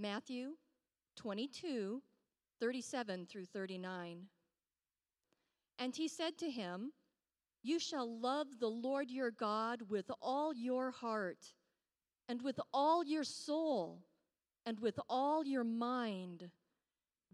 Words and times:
Matthew 0.00 0.50
22, 1.16 2.00
37 2.60 3.26
through 3.26 3.46
39. 3.46 4.26
And 5.76 5.96
he 5.96 6.06
said 6.06 6.38
to 6.38 6.48
him, 6.48 6.92
You 7.64 7.80
shall 7.80 8.20
love 8.20 8.46
the 8.60 8.68
Lord 8.68 9.10
your 9.10 9.32
God 9.32 9.82
with 9.88 10.08
all 10.22 10.54
your 10.54 10.92
heart, 10.92 11.52
and 12.28 12.40
with 12.42 12.60
all 12.72 13.04
your 13.04 13.24
soul, 13.24 14.04
and 14.64 14.78
with 14.78 15.00
all 15.08 15.44
your 15.44 15.64
mind. 15.64 16.48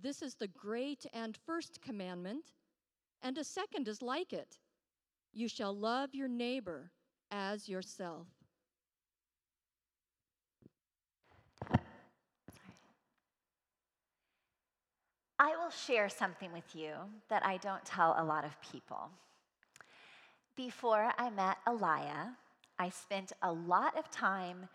This 0.01 0.23
is 0.23 0.35
the 0.35 0.49
great 0.49 1.05
and 1.13 1.37
first 1.45 1.83
commandment, 1.83 2.55
and 3.21 3.37
a 3.37 3.45
second 3.45 3.89
is 3.89 4.01
like 4.01 4.33
it 4.33 4.57
You 5.35 5.49
shall 5.49 5.77
love 5.77 6.15
your 6.15 6.29
neighbor 6.29 6.93
as 7.31 7.69
yourself. 7.69 8.29
I 15.39 15.57
will 15.57 15.71
share 15.71 16.09
something 16.09 16.53
with 16.53 16.75
you 16.75 16.93
that 17.29 17.45
I 17.45 17.57
don't 17.57 17.85
tell 17.85 18.15
a 18.17 18.25
lot 18.25 18.45
of 18.45 18.61
people. 18.61 19.11
Before 20.57 21.13
I 21.19 21.31
met 21.31 21.57
Elia, 21.67 22.37
I 22.79 22.91
spent 22.91 23.33
a 23.43 23.53
lot 23.53 23.99
of 23.99 24.11
time 24.11 24.69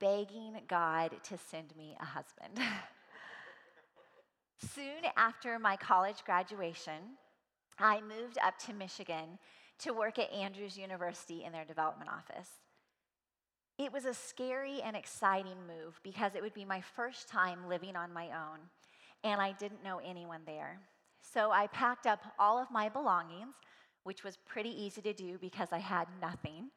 begging 0.00 0.60
God 0.68 1.12
to 1.22 1.38
send 1.38 1.76
me 1.76 1.96
a 2.00 2.04
husband. 2.04 2.58
Soon 4.74 5.10
after 5.16 5.58
my 5.58 5.76
college 5.76 6.24
graduation, 6.24 7.16
I 7.78 8.00
moved 8.00 8.38
up 8.44 8.58
to 8.66 8.72
Michigan 8.72 9.38
to 9.80 9.92
work 9.92 10.18
at 10.18 10.32
Andrews 10.32 10.76
University 10.76 11.44
in 11.44 11.52
their 11.52 11.64
development 11.64 12.10
office. 12.10 12.48
It 13.78 13.92
was 13.92 14.04
a 14.04 14.14
scary 14.14 14.82
and 14.82 14.96
exciting 14.96 15.66
move 15.66 16.00
because 16.02 16.34
it 16.34 16.42
would 16.42 16.54
be 16.54 16.64
my 16.64 16.80
first 16.80 17.28
time 17.28 17.68
living 17.68 17.96
on 17.96 18.12
my 18.12 18.26
own 18.26 18.58
and 19.24 19.40
I 19.40 19.52
didn't 19.52 19.84
know 19.84 20.00
anyone 20.04 20.42
there. 20.46 20.80
So 21.20 21.50
I 21.50 21.68
packed 21.68 22.06
up 22.06 22.20
all 22.38 22.58
of 22.58 22.70
my 22.70 22.88
belongings, 22.88 23.54
which 24.04 24.24
was 24.24 24.36
pretty 24.46 24.70
easy 24.70 25.00
to 25.02 25.12
do 25.12 25.38
because 25.38 25.68
I 25.72 25.78
had 25.78 26.06
nothing. 26.20 26.70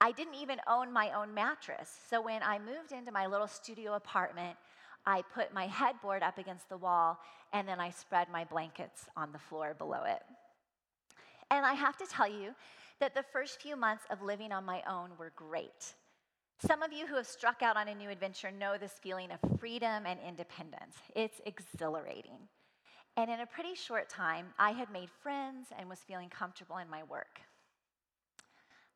I 0.00 0.12
didn't 0.12 0.34
even 0.34 0.58
own 0.68 0.92
my 0.92 1.12
own 1.12 1.32
mattress. 1.32 1.90
So 2.10 2.20
when 2.20 2.42
I 2.42 2.58
moved 2.58 2.92
into 2.92 3.12
my 3.12 3.26
little 3.26 3.46
studio 3.46 3.94
apartment, 3.94 4.56
I 5.06 5.22
put 5.34 5.52
my 5.52 5.66
headboard 5.66 6.22
up 6.22 6.38
against 6.38 6.68
the 6.68 6.78
wall 6.78 7.18
and 7.52 7.68
then 7.68 7.78
I 7.78 7.90
spread 7.90 8.28
my 8.30 8.44
blankets 8.44 9.06
on 9.16 9.32
the 9.32 9.38
floor 9.38 9.74
below 9.74 10.02
it. 10.04 10.22
And 11.50 11.64
I 11.64 11.74
have 11.74 11.96
to 11.98 12.06
tell 12.06 12.28
you 12.28 12.54
that 13.00 13.14
the 13.14 13.24
first 13.32 13.60
few 13.60 13.76
months 13.76 14.04
of 14.10 14.22
living 14.22 14.50
on 14.50 14.64
my 14.64 14.82
own 14.88 15.10
were 15.18 15.32
great. 15.36 15.94
Some 16.58 16.82
of 16.82 16.92
you 16.92 17.06
who 17.06 17.16
have 17.16 17.26
struck 17.26 17.62
out 17.62 17.76
on 17.76 17.88
a 17.88 17.94
new 17.94 18.10
adventure 18.10 18.50
know 18.50 18.78
this 18.78 18.92
feeling 19.02 19.30
of 19.30 19.58
freedom 19.58 20.04
and 20.06 20.18
independence. 20.26 20.96
It's 21.14 21.40
exhilarating. 21.44 22.48
And 23.16 23.30
in 23.30 23.40
a 23.40 23.46
pretty 23.46 23.74
short 23.74 24.08
time, 24.08 24.46
I 24.58 24.70
had 24.70 24.90
made 24.90 25.10
friends 25.22 25.68
and 25.78 25.88
was 25.88 26.00
feeling 26.00 26.28
comfortable 26.30 26.78
in 26.78 26.88
my 26.88 27.02
work. 27.04 27.40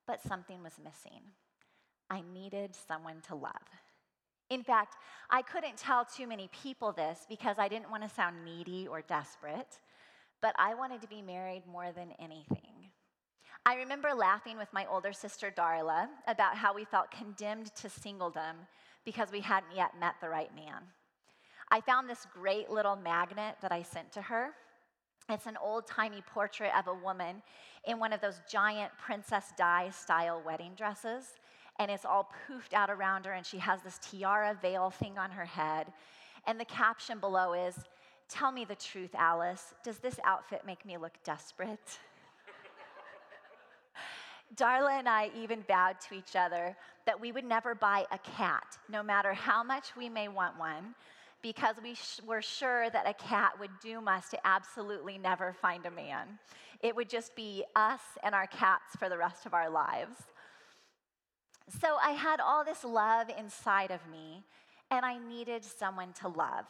But 0.06 0.23
something 0.23 0.62
was 0.62 0.75
missing. 0.83 1.20
I 2.11 2.23
needed 2.33 2.75
someone 2.75 3.20
to 3.29 3.34
love. 3.34 3.53
In 4.51 4.62
fact, 4.62 4.97
I 5.29 5.42
couldn't 5.42 5.77
tell 5.77 6.05
too 6.05 6.27
many 6.27 6.48
people 6.62 6.92
this 6.92 7.27
because 7.29 7.56
I 7.59 7.69
didn't 7.69 7.91
want 7.91 8.03
to 8.03 8.09
sound 8.09 8.45
needy 8.45 8.89
or 8.89 9.03
desperate, 9.03 9.79
but 10.41 10.55
I 10.59 10.75
wanted 10.75 11.03
to 11.03 11.09
be 11.09 11.20
married 11.20 11.64
more 11.70 11.92
than 11.92 12.12
anything. 12.19 12.67
I 13.69 13.74
remember 13.74 14.14
laughing 14.14 14.56
with 14.56 14.72
my 14.72 14.86
older 14.86 15.12
sister 15.12 15.52
Darla 15.55 16.08
about 16.27 16.56
how 16.56 16.72
we 16.74 16.86
felt 16.86 17.11
condemned 17.11 17.66
to 17.74 17.88
singledom 17.88 18.55
because 19.05 19.30
we 19.30 19.41
hadn't 19.41 19.77
yet 19.77 19.91
met 20.00 20.14
the 20.22 20.30
right 20.30 20.48
man. 20.56 20.80
I 21.70 21.83
found 21.83 22.08
this 22.08 22.27
great 22.33 22.70
little 22.70 22.96
magnet 22.96 23.56
that 23.61 23.70
I 23.70 23.83
sent 23.83 24.11
to 24.12 24.22
her. 24.22 24.52
It's 25.28 25.44
an 25.44 25.58
old 25.62 25.86
timey 25.86 26.22
portrait 26.33 26.70
of 26.78 26.86
a 26.86 26.94
woman 26.94 27.42
in 27.86 27.98
one 27.98 28.14
of 28.14 28.23
those 28.23 28.40
giant 28.51 28.90
Princess 28.96 29.52
Di 29.58 29.90
style 29.90 30.40
wedding 30.42 30.73
dresses. 30.74 31.35
And 31.79 31.90
it's 31.90 32.06
all 32.06 32.33
poofed 32.48 32.73
out 32.73 32.89
around 32.89 33.27
her, 33.27 33.33
and 33.33 33.45
she 33.45 33.58
has 33.58 33.83
this 33.83 33.98
tiara 33.98 34.56
veil 34.62 34.89
thing 34.89 35.18
on 35.18 35.30
her 35.33 35.45
head. 35.45 35.92
And 36.46 36.58
the 36.58 36.64
caption 36.64 37.18
below 37.18 37.52
is 37.52 37.77
Tell 38.30 38.50
me 38.50 38.64
the 38.64 38.77
truth, 38.77 39.14
Alice. 39.14 39.74
Does 39.85 39.98
this 39.98 40.18
outfit 40.24 40.62
make 40.67 40.86
me 40.86 40.96
look 40.96 41.14
desperate? 41.23 41.98
Darla 44.57 44.98
and 44.98 45.09
I 45.09 45.31
even 45.36 45.63
vowed 45.63 46.01
to 46.09 46.14
each 46.14 46.35
other 46.35 46.77
that 47.07 47.20
we 47.20 47.33
would 47.33 47.45
never 47.45 47.75
buy 47.75 48.07
a 48.11 48.19
cat, 48.19 48.79
no 48.89 49.03
matter 49.03 49.33
how 49.33 49.63
much 49.63 49.95
we 49.97 50.09
may 50.09 50.29
want 50.29 50.59
one, 50.59 50.95
because 51.42 51.77
we 51.83 51.95
sh- 51.95 52.20
were 52.27 52.42
sure 52.42 52.91
that 52.91 53.09
a 53.09 53.14
cat 53.14 53.53
would 53.61 53.70
doom 53.81 54.09
us 54.09 54.29
to 54.31 54.47
absolutely 54.47 55.19
never 55.19 55.53
find 55.53 55.86
a 55.86 55.91
man. 55.91 56.39
It 56.81 56.97
would 56.97 57.09
just 57.09 57.35
be 57.36 57.64
us 57.77 58.01
and 58.23 58.35
our 58.35 58.47
cats 58.47 58.97
for 58.98 59.09
the 59.09 59.19
rest 59.19 59.47
of 59.47 59.55
our 59.55 59.69
lives. 59.69 60.17
So 61.80 61.97
I 62.03 62.13
had 62.13 62.41
all 62.41 62.65
this 62.65 62.85
love 62.85 63.29
inside 63.39 63.91
of 63.91 64.01
me, 64.11 64.45
and 64.91 65.05
I 65.05 65.19
needed 65.19 65.65
someone 65.65 66.13
to 66.15 66.29
love. 66.29 66.65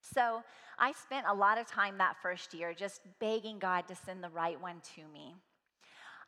So 0.00 0.42
I 0.78 0.92
spent 0.92 1.26
a 1.28 1.34
lot 1.34 1.58
of 1.58 1.66
time 1.66 1.98
that 1.98 2.16
first 2.20 2.52
year 2.52 2.74
just 2.74 3.00
begging 3.20 3.58
God 3.58 3.88
to 3.88 3.94
send 3.94 4.22
the 4.22 4.28
right 4.28 4.60
one 4.60 4.82
to 4.96 5.02
me. 5.12 5.34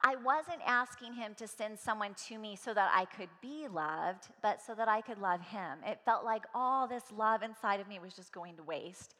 I 0.03 0.17
wasn't 0.17 0.61
asking 0.67 1.15
him 1.15 1.35
to 1.37 1.49
send 1.49 1.79
someone 1.79 2.15
to 2.29 2.39
me 2.39 2.57
so 2.57 2.75
that 2.75 2.91
I 2.95 3.05
could 3.07 3.29
be 3.41 3.67
loved, 3.69 4.29
but 4.43 4.63
so 4.63 4.75
that 4.75 4.89
I 4.89 5.01
could 5.01 5.19
love 5.19 5.41
him. 5.41 5.79
It 5.87 6.01
felt 6.05 6.25
like 6.25 6.45
all 6.55 6.87
this 6.87 7.05
love 7.17 7.43
inside 7.43 7.81
of 7.81 7.89
me 7.89 7.99
was 7.99 8.15
just 8.15 8.33
going 8.33 8.57
to 8.57 8.63
waste. 8.63 9.15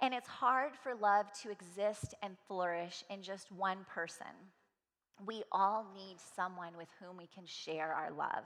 And 0.00 0.12
it's 0.12 0.28
hard 0.28 0.72
for 0.82 0.94
love 0.94 1.26
to 1.42 1.50
exist 1.50 2.14
and 2.22 2.36
flourish 2.48 3.04
in 3.10 3.22
just 3.22 3.52
one 3.52 3.86
person. 3.88 4.26
We 5.24 5.44
all 5.52 5.86
need 5.94 6.16
someone 6.34 6.76
with 6.76 6.88
whom 7.00 7.16
we 7.16 7.28
can 7.32 7.46
share 7.46 7.92
our 7.92 8.10
love. 8.10 8.44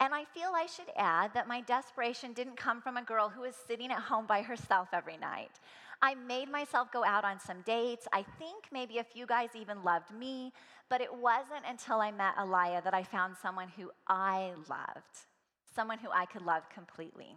And 0.00 0.12
I 0.14 0.24
feel 0.24 0.50
I 0.54 0.66
should 0.66 0.90
add 0.96 1.32
that 1.34 1.48
my 1.48 1.60
desperation 1.62 2.32
didn't 2.32 2.56
come 2.56 2.80
from 2.80 2.96
a 2.96 3.02
girl 3.02 3.28
who 3.28 3.42
was 3.42 3.54
sitting 3.54 3.90
at 3.90 4.00
home 4.00 4.26
by 4.26 4.42
herself 4.42 4.88
every 4.92 5.16
night. 5.16 5.60
I 6.02 6.14
made 6.14 6.50
myself 6.50 6.92
go 6.92 7.04
out 7.04 7.24
on 7.24 7.40
some 7.40 7.62
dates. 7.62 8.06
I 8.12 8.24
think 8.38 8.64
maybe 8.72 8.98
a 8.98 9.04
few 9.04 9.26
guys 9.26 9.50
even 9.54 9.84
loved 9.84 10.10
me, 10.12 10.52
but 10.90 11.00
it 11.00 11.14
wasn't 11.14 11.64
until 11.68 12.00
I 12.00 12.10
met 12.10 12.34
Elia 12.38 12.82
that 12.82 12.94
I 12.94 13.02
found 13.02 13.36
someone 13.40 13.68
who 13.68 13.90
I 14.08 14.52
loved, 14.68 15.26
someone 15.74 15.98
who 15.98 16.10
I 16.10 16.26
could 16.26 16.42
love 16.42 16.68
completely. 16.68 17.36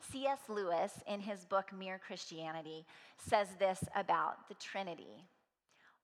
C.S. 0.00 0.40
Lewis, 0.48 0.92
in 1.06 1.20
his 1.20 1.44
book 1.44 1.70
Mere 1.76 1.98
Christianity, 1.98 2.86
says 3.18 3.48
this 3.58 3.84
about 3.96 4.48
the 4.48 4.54
Trinity. 4.54 5.24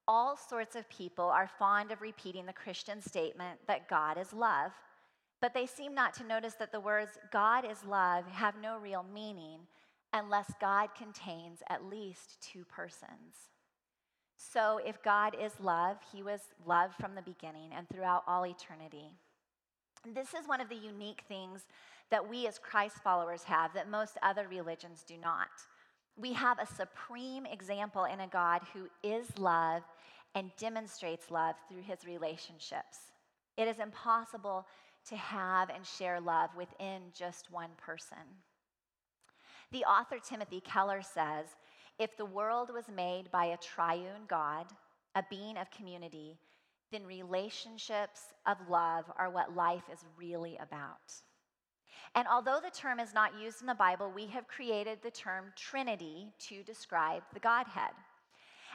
All 0.07 0.37
sorts 0.37 0.77
of 0.77 0.89
people 0.89 1.27
are 1.27 1.51
fond 1.59 1.93
of 1.93 2.01
repeating 2.01 2.47
the 2.47 2.53
Christian 2.53 3.01
statement 3.01 3.61
that 3.67 3.89
God 3.89 4.19
is 4.19 4.33
love, 4.33 4.73
but 5.41 5.55
they 5.55 5.67
seem 5.67 5.95
not 5.95 6.15
to 6.15 6.25
notice 6.25 6.55
that 6.55 6.73
the 6.73 6.81
words 6.81 7.19
God 7.33 7.65
is 7.65 7.84
love 7.84 8.27
have 8.27 8.55
no 8.61 8.78
real 8.78 9.05
meaning 9.12 9.61
unless 10.12 10.53
God 10.61 10.89
contains 10.97 11.62
at 11.69 11.84
least 11.84 12.39
two 12.41 12.65
persons. 12.65 13.51
So, 14.37 14.81
if 14.84 15.03
God 15.03 15.37
is 15.41 15.53
love, 15.61 15.99
he 16.12 16.23
was 16.23 16.41
love 16.67 16.93
from 16.99 17.15
the 17.15 17.23
beginning 17.23 17.71
and 17.77 17.87
throughout 17.89 18.25
all 18.27 18.47
eternity. 18.47 19.11
This 20.15 20.28
is 20.28 20.49
one 20.49 20.62
of 20.62 20.71
the 20.71 20.77
unique 20.77 21.25
things 21.28 21.67
that 22.11 22.28
we 22.28 22.47
as 22.47 22.59
Christ 22.59 22.97
followers 23.05 23.45
have 23.45 23.75
that 23.75 23.91
most 23.91 24.17
other 24.22 24.47
religions 24.49 25.05
do 25.07 25.17
not. 25.19 25.49
We 26.17 26.33
have 26.33 26.59
a 26.59 26.67
supreme 26.67 27.47
example 27.47 28.05
in 28.05 28.21
a 28.21 28.27
God 28.27 28.62
who 28.72 28.89
is 29.03 29.27
love 29.39 29.83
and 30.34 30.51
demonstrates 30.59 31.31
love 31.31 31.57
through 31.69 31.83
his 31.83 32.07
relationships. 32.07 33.12
It 33.57 33.69
is 33.69 33.78
impossible 33.78 34.67
to 35.09 35.16
have 35.16 35.71
and 35.71 35.87
share 35.87 36.21
love 36.21 36.50
within 36.56 37.03
just 37.12 37.50
one 37.50 37.71
person. 37.77 38.19
The 39.72 39.84
author 39.84 40.19
Timothy 40.19 40.60
Keller 40.60 41.03
says 41.03 41.47
if 41.98 42.16
the 42.16 42.25
world 42.25 42.71
was 42.72 42.86
made 42.95 43.30
by 43.30 43.47
a 43.47 43.57
triune 43.59 44.27
God, 44.27 44.66
a 45.15 45.22
being 45.28 45.57
of 45.57 45.71
community, 45.71 46.39
then 46.91 47.07
relationships 47.07 48.21
of 48.47 48.57
love 48.69 49.04
are 49.16 49.30
what 49.30 49.54
life 49.54 49.84
is 49.92 50.04
really 50.16 50.57
about. 50.60 51.13
And 52.15 52.27
although 52.27 52.59
the 52.63 52.71
term 52.71 52.98
is 52.98 53.15
not 53.15 53.39
used 53.41 53.60
in 53.60 53.66
the 53.66 53.75
Bible, 53.75 54.10
we 54.10 54.27
have 54.27 54.48
created 54.48 54.98
the 55.03 55.10
term 55.10 55.53
Trinity 55.54 56.28
to 56.48 56.63
describe 56.65 57.22
the 57.33 57.41
Godhead. 57.41 57.92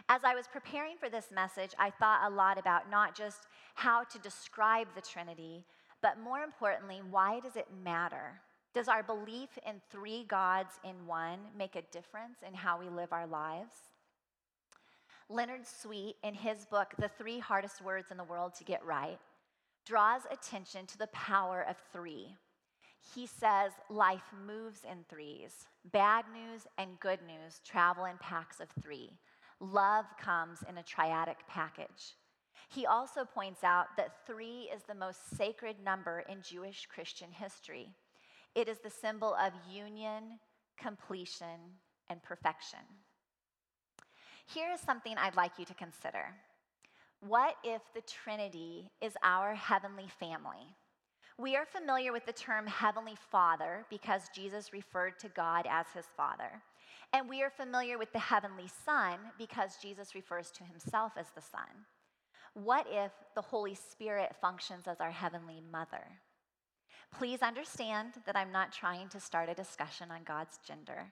As 0.08 0.24
I 0.24 0.36
was 0.36 0.48
preparing 0.48 0.98
for 0.98 1.10
this 1.10 1.32
message, 1.34 1.72
I 1.80 1.90
thought 1.90 2.32
a 2.32 2.34
lot 2.34 2.58
about 2.58 2.90
not 2.90 3.16
just 3.16 3.48
how 3.74 4.04
to 4.04 4.20
describe 4.20 4.88
the 4.96 5.02
Trinity, 5.02 5.66
but 6.06 6.20
more 6.24 6.42
importantly, 6.42 7.02
why 7.10 7.40
does 7.40 7.56
it 7.56 7.66
matter? 7.84 8.40
Does 8.76 8.88
our 8.88 9.02
belief 9.02 9.50
in 9.68 9.82
three 9.90 10.24
gods 10.26 10.80
in 10.84 11.08
one 11.08 11.40
make 11.58 11.76
a 11.76 11.82
difference 11.92 12.44
in 12.48 12.54
how 12.54 12.80
we 12.80 12.90
live 12.90 13.12
our 13.12 13.26
lives? 13.26 13.74
Leonard 15.30 15.66
Sweet, 15.66 16.18
in 16.24 16.36
his 16.36 16.68
book, 16.68 16.94
The 17.00 17.10
Three 17.18 17.40
Hardest 17.40 17.82
Words 17.82 18.12
in 18.12 18.18
the 18.18 18.24
World 18.24 18.54
to 18.54 18.64
Get 18.64 18.86
Right, 18.86 19.18
draws 19.84 20.22
attention 20.30 20.86
to 20.86 20.98
the 21.00 21.08
power 21.08 21.66
of 21.68 21.76
three. 21.92 22.36
he 23.16 23.26
says 23.26 23.72
life 23.90 24.32
moves 24.46 24.82
in 24.84 25.06
threes. 25.10 25.66
Bad 25.92 26.26
news 26.32 26.68
and 26.78 27.00
good 27.00 27.22
news 27.26 27.62
travel 27.66 28.06
in 28.06 28.18
packs 28.20 28.60
of 28.60 28.68
three. 28.80 29.10
Love 29.60 30.06
comes 30.22 30.60
in 30.70 30.78
a 30.78 30.84
triadic 30.84 31.38
package. 31.48 32.14
He 32.70 32.86
also 32.86 33.26
points 33.26 33.64
out 33.64 33.88
that 33.98 34.26
three 34.26 34.70
is 34.74 34.84
the 34.84 34.96
most 34.96 35.38
sacred 35.38 35.78
number 35.84 36.24
in 36.30 36.42
Jewish 36.42 36.88
Christian 36.88 37.32
history. 37.32 37.90
It 38.56 38.68
is 38.68 38.80
the 38.80 38.90
symbol 38.90 39.36
of 39.36 39.54
union, 39.70 40.40
completion, 40.78 41.60
and 42.10 42.22
perfection. 42.24 42.80
Here 44.54 44.72
is 44.72 44.80
something 44.80 45.18
I'd 45.18 45.36
like 45.36 45.58
you 45.58 45.66
to 45.66 45.74
consider. 45.74 46.26
What 47.20 47.56
if 47.64 47.82
the 47.94 48.02
Trinity 48.02 48.90
is 49.02 49.14
our 49.24 49.56
heavenly 49.56 50.08
family? 50.20 50.76
We 51.38 51.56
are 51.58 51.66
familiar 51.66 52.14
with 52.14 52.26
the 52.26 52.34
term 52.34 52.66
Heavenly 52.66 53.16
Father 53.30 53.86
because 53.90 54.30
Jesus 54.34 54.72
referred 54.72 55.20
to 55.20 55.30
God 55.30 55.68
as 55.70 55.88
his 55.94 56.06
Father. 56.16 56.62
And 57.12 57.28
we 57.28 57.42
are 57.44 57.50
familiar 57.50 57.98
with 57.98 58.14
the 58.14 58.20
Heavenly 58.20 58.70
Son 58.86 59.18
because 59.38 59.78
Jesus 59.82 60.16
refers 60.16 60.50
to 60.52 60.64
himself 60.64 61.14
as 61.18 61.28
the 61.36 61.42
Son. 61.42 61.86
What 62.56 62.88
if 62.90 63.12
the 63.36 63.42
Holy 63.42 63.76
Spirit 63.76 64.34
functions 64.40 64.88
as 64.88 65.02
our 65.02 65.12
Heavenly 65.12 65.62
Mother? 65.74 66.08
Please 67.14 67.42
understand 67.42 68.14
that 68.26 68.38
I'm 68.38 68.54
not 68.54 68.72
trying 68.72 69.10
to 69.10 69.20
start 69.20 69.50
a 69.50 69.54
discussion 69.54 70.10
on 70.10 70.24
God's 70.24 70.58
gender. 70.66 71.12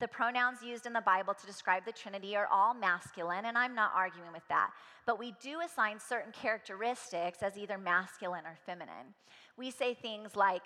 The 0.00 0.08
pronouns 0.08 0.64
used 0.64 0.86
in 0.86 0.92
the 0.92 1.00
Bible 1.00 1.32
to 1.32 1.46
describe 1.46 1.84
the 1.84 1.92
Trinity 1.92 2.34
are 2.34 2.48
all 2.50 2.74
masculine, 2.74 3.44
and 3.44 3.56
I'm 3.56 3.74
not 3.74 3.92
arguing 3.94 4.32
with 4.32 4.42
that. 4.48 4.70
But 5.06 5.20
we 5.20 5.32
do 5.40 5.60
assign 5.60 6.00
certain 6.00 6.32
characteristics 6.32 7.38
as 7.40 7.56
either 7.56 7.78
masculine 7.78 8.44
or 8.44 8.58
feminine. 8.66 9.14
We 9.56 9.70
say 9.70 9.94
things 9.94 10.34
like 10.34 10.62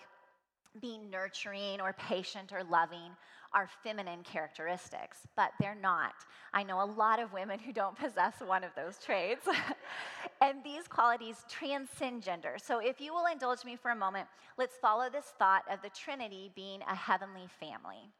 being 0.81 1.11
nurturing 1.11 1.83
or 1.83 1.93
patient 1.93 2.51
or 2.51 2.65
loving 2.65 3.11
are 3.55 3.69
feminine 3.83 4.23
characteristics, 4.25 5.19
but 5.37 5.53
they're 5.61 5.77
not. 5.81 6.15
I 6.53 6.63
know 6.63 6.83
a 6.83 6.85
lot 6.85 7.21
of 7.21 7.33
women 7.33 7.59
who 7.59 7.73
don't 7.73 7.97
possess 7.99 8.35
one 8.45 8.65
of 8.65 8.71
those 8.77 8.99
traits. 8.99 9.47
and 10.41 10.63
these 10.65 10.87
qualities 10.89 11.45
transcend 11.49 12.23
gender. 12.23 12.57
So 12.63 12.79
if 12.79 13.01
you 13.01 13.15
will 13.15 13.27
indulge 13.27 13.65
me 13.65 13.77
for 13.77 13.91
a 13.91 13.97
moment, 13.97 14.27
let's 14.59 14.77
follow 14.77 15.09
this 15.09 15.33
thought 15.39 15.63
of 15.71 15.81
the 15.83 15.91
Trinity 15.91 16.51
being 16.55 16.81
a 16.83 16.95
heavenly 16.95 17.49
family. 17.61 18.11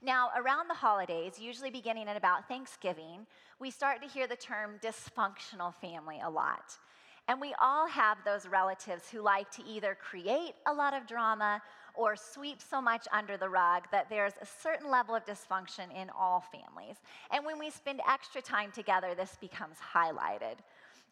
Now, 0.00 0.30
around 0.36 0.68
the 0.68 0.74
holidays, 0.74 1.40
usually 1.40 1.70
beginning 1.70 2.06
at 2.06 2.16
about 2.16 2.46
Thanksgiving, 2.46 3.26
we 3.58 3.70
start 3.70 4.00
to 4.02 4.08
hear 4.08 4.28
the 4.28 4.36
term 4.36 4.78
dysfunctional 4.80 5.74
family 5.74 6.20
a 6.24 6.30
lot. 6.30 6.78
And 7.26 7.40
we 7.40 7.54
all 7.60 7.86
have 7.88 8.18
those 8.24 8.46
relatives 8.46 9.10
who 9.10 9.20
like 9.20 9.50
to 9.50 9.64
either 9.66 9.98
create 10.00 10.54
a 10.66 10.72
lot 10.72 10.94
of 10.94 11.06
drama 11.06 11.60
or 11.98 12.14
sweep 12.16 12.62
so 12.62 12.80
much 12.80 13.06
under 13.12 13.36
the 13.36 13.48
rug 13.48 13.82
that 13.90 14.08
there's 14.08 14.34
a 14.40 14.46
certain 14.46 14.90
level 14.90 15.14
of 15.14 15.26
dysfunction 15.26 15.94
in 15.94 16.08
all 16.16 16.44
families. 16.52 16.96
And 17.30 17.44
when 17.44 17.58
we 17.58 17.70
spend 17.70 18.00
extra 18.08 18.40
time 18.40 18.70
together, 18.70 19.14
this 19.14 19.36
becomes 19.40 19.76
highlighted. 19.94 20.58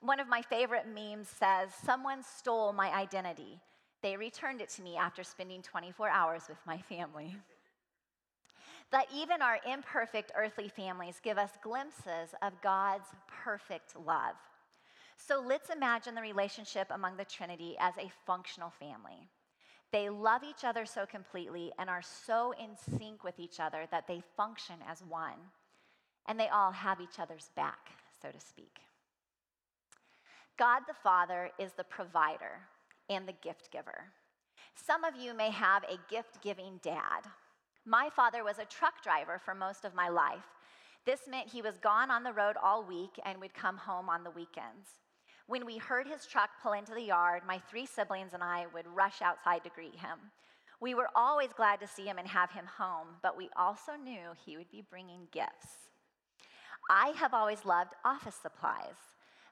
One 0.01 0.21
of 0.21 0.29
my 0.29 0.41
favorite 0.41 0.87
memes 0.87 1.29
says, 1.29 1.71
Someone 1.85 2.23
stole 2.23 2.73
my 2.73 2.95
identity. 2.95 3.61
They 4.01 4.17
returned 4.17 4.61
it 4.61 4.69
to 4.71 4.83
me 4.83 4.97
after 4.97 5.25
spending 5.25 5.63
24 5.63 6.09
hours 6.09 6.43
with 6.49 6.59
my 6.67 6.79
family 6.79 7.37
that 8.93 9.07
even 9.15 9.43
our 9.43 9.59
imperfect 9.71 10.33
earthly 10.37 10.69
families 10.69 11.21
give 11.23 11.39
us 11.39 11.51
glimpses 11.63 12.35
of 12.43 12.53
God's 12.63 13.09
perfect 13.45 13.97
love. 14.07 14.37
So 15.17 15.43
let's 15.45 15.71
imagine 15.71 16.15
the 16.15 16.21
relationship 16.21 16.89
among 16.91 17.17
the 17.17 17.25
Trinity 17.25 17.75
as 17.81 17.95
a 17.97 18.13
functional 18.27 18.71
family. 18.71 19.29
They 19.97 20.11
love 20.11 20.43
each 20.45 20.63
other 20.63 20.85
so 20.85 21.07
completely 21.07 21.73
and 21.79 21.89
are 21.89 22.03
so 22.03 22.53
in 22.53 22.77
sync 22.99 23.25
with 23.25 23.39
each 23.39 23.61
other 23.61 23.87
that 23.91 24.07
they 24.07 24.21
function 24.37 24.77
as 24.87 25.03
one. 25.03 25.39
And 26.27 26.39
they 26.39 26.49
all 26.49 26.71
have 26.71 27.01
each 27.01 27.19
other's 27.19 27.49
back, 27.57 27.89
so 28.21 28.29
to 28.31 28.39
speak. 28.39 28.81
God 30.59 30.83
the 30.87 30.93
Father 30.93 31.51
is 31.59 31.73
the 31.73 31.85
provider 31.85 32.61
and 33.09 33.27
the 33.27 33.33
gift 33.43 33.73
giver. 33.73 34.13
Some 34.75 35.03
of 35.03 35.17
you 35.17 35.33
may 35.33 35.51
have 35.51 35.83
a 35.85 35.99
gift 36.11 36.43
giving 36.43 36.79
dad 36.83 37.23
my 37.87 38.11
father 38.11 38.43
was 38.43 38.59
a 38.59 38.65
truck 38.65 39.01
driver 39.03 39.41
for 39.43 39.55
most 39.55 39.85
of 39.85 39.95
my 39.95 40.09
life. 40.09 40.45
This 41.05 41.21
meant 41.29 41.49
he 41.49 41.63
was 41.63 41.79
gone 41.79 42.11
on 42.11 42.25
the 42.25 42.33
road 42.33 42.57
all 42.61 42.83
week 42.83 43.21
and 43.25 43.41
would 43.41 43.55
come 43.55 43.77
home 43.77 44.09
on 44.09 44.25
the 44.25 44.31
weekends. 44.31 44.89
When 45.49 45.65
we 45.65 45.79
heard 45.79 46.09
his 46.09 46.27
truck 46.27 46.51
pull 46.63 46.73
into 46.73 46.93
the 46.93 47.03
yard, 47.03 47.43
my 47.47 47.59
three 47.71 47.87
siblings 47.87 48.35
and 48.35 48.43
I 48.43 48.67
would 48.75 48.87
rush 48.87 49.23
outside 49.23 49.63
to 49.65 49.71
greet 49.71 49.95
him. 49.95 50.19
We 50.81 50.95
were 50.95 51.09
always 51.15 51.53
glad 51.57 51.81
to 51.81 51.87
see 51.87 52.05
him 52.05 52.19
and 52.19 52.27
have 52.29 52.51
him 52.51 52.67
home, 52.67 53.09
but 53.23 53.37
we 53.37 53.49
also 53.57 53.93
knew 53.93 54.31
he 54.45 54.57
would 54.57 54.71
be 54.71 54.85
bringing 54.91 55.29
gifts. 55.33 55.91
I 56.91 57.09
have 57.17 57.33
always 57.33 57.65
loved 57.65 57.93
office 58.05 58.35
supplies. 58.35 58.97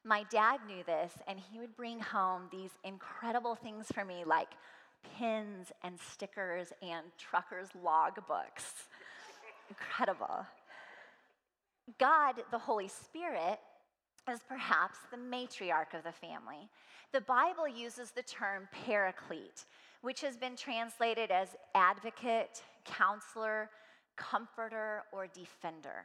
My 0.05 0.25
dad 0.31 0.61
knew 0.67 0.83
this, 0.85 1.13
and 1.27 1.39
he 1.41 1.61
would 1.61 1.77
bring 1.77 1.99
home 2.01 2.49
these 2.51 2.73
incredible 2.85 3.55
things 3.55 3.87
for 3.95 4.05
me, 4.05 4.25
like 4.27 4.49
pins 5.19 5.73
and 5.83 5.99
stickers 5.99 6.73
and 6.83 7.07
truckers' 7.19 7.69
logbooks. 7.83 8.89
Incredible. 9.71 10.45
God, 11.99 12.35
the 12.51 12.59
Holy 12.59 12.89
Spirit, 12.89 13.61
is 14.31 14.41
perhaps 14.49 14.99
the 15.11 15.17
matriarch 15.17 15.95
of 15.97 16.05
the 16.05 16.13
family. 16.13 16.69
The 17.13 17.21
Bible 17.21 17.69
uses 17.69 18.11
the 18.11 18.23
term 18.23 18.69
paraclete, 18.87 19.67
which 20.03 20.21
has 20.23 20.37
been 20.37 20.57
translated 20.57 21.31
as 21.31 21.57
advocate, 21.75 22.63
counselor, 22.85 23.71
comforter, 24.17 25.03
or 25.13 25.27
defender. 25.27 26.05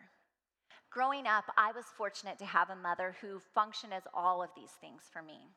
Growing 0.92 1.28
up, 1.28 1.46
I 1.58 1.72
was 1.72 1.86
fortunate 1.98 2.40
to 2.40 2.46
have 2.46 2.70
a 2.70 2.76
mother 2.76 3.16
who 3.22 3.40
functioned 3.54 3.94
as 3.94 4.04
all 4.14 4.42
of 4.42 4.50
these 4.56 4.72
things 4.82 5.04
for 5.12 5.22
me. 5.22 5.50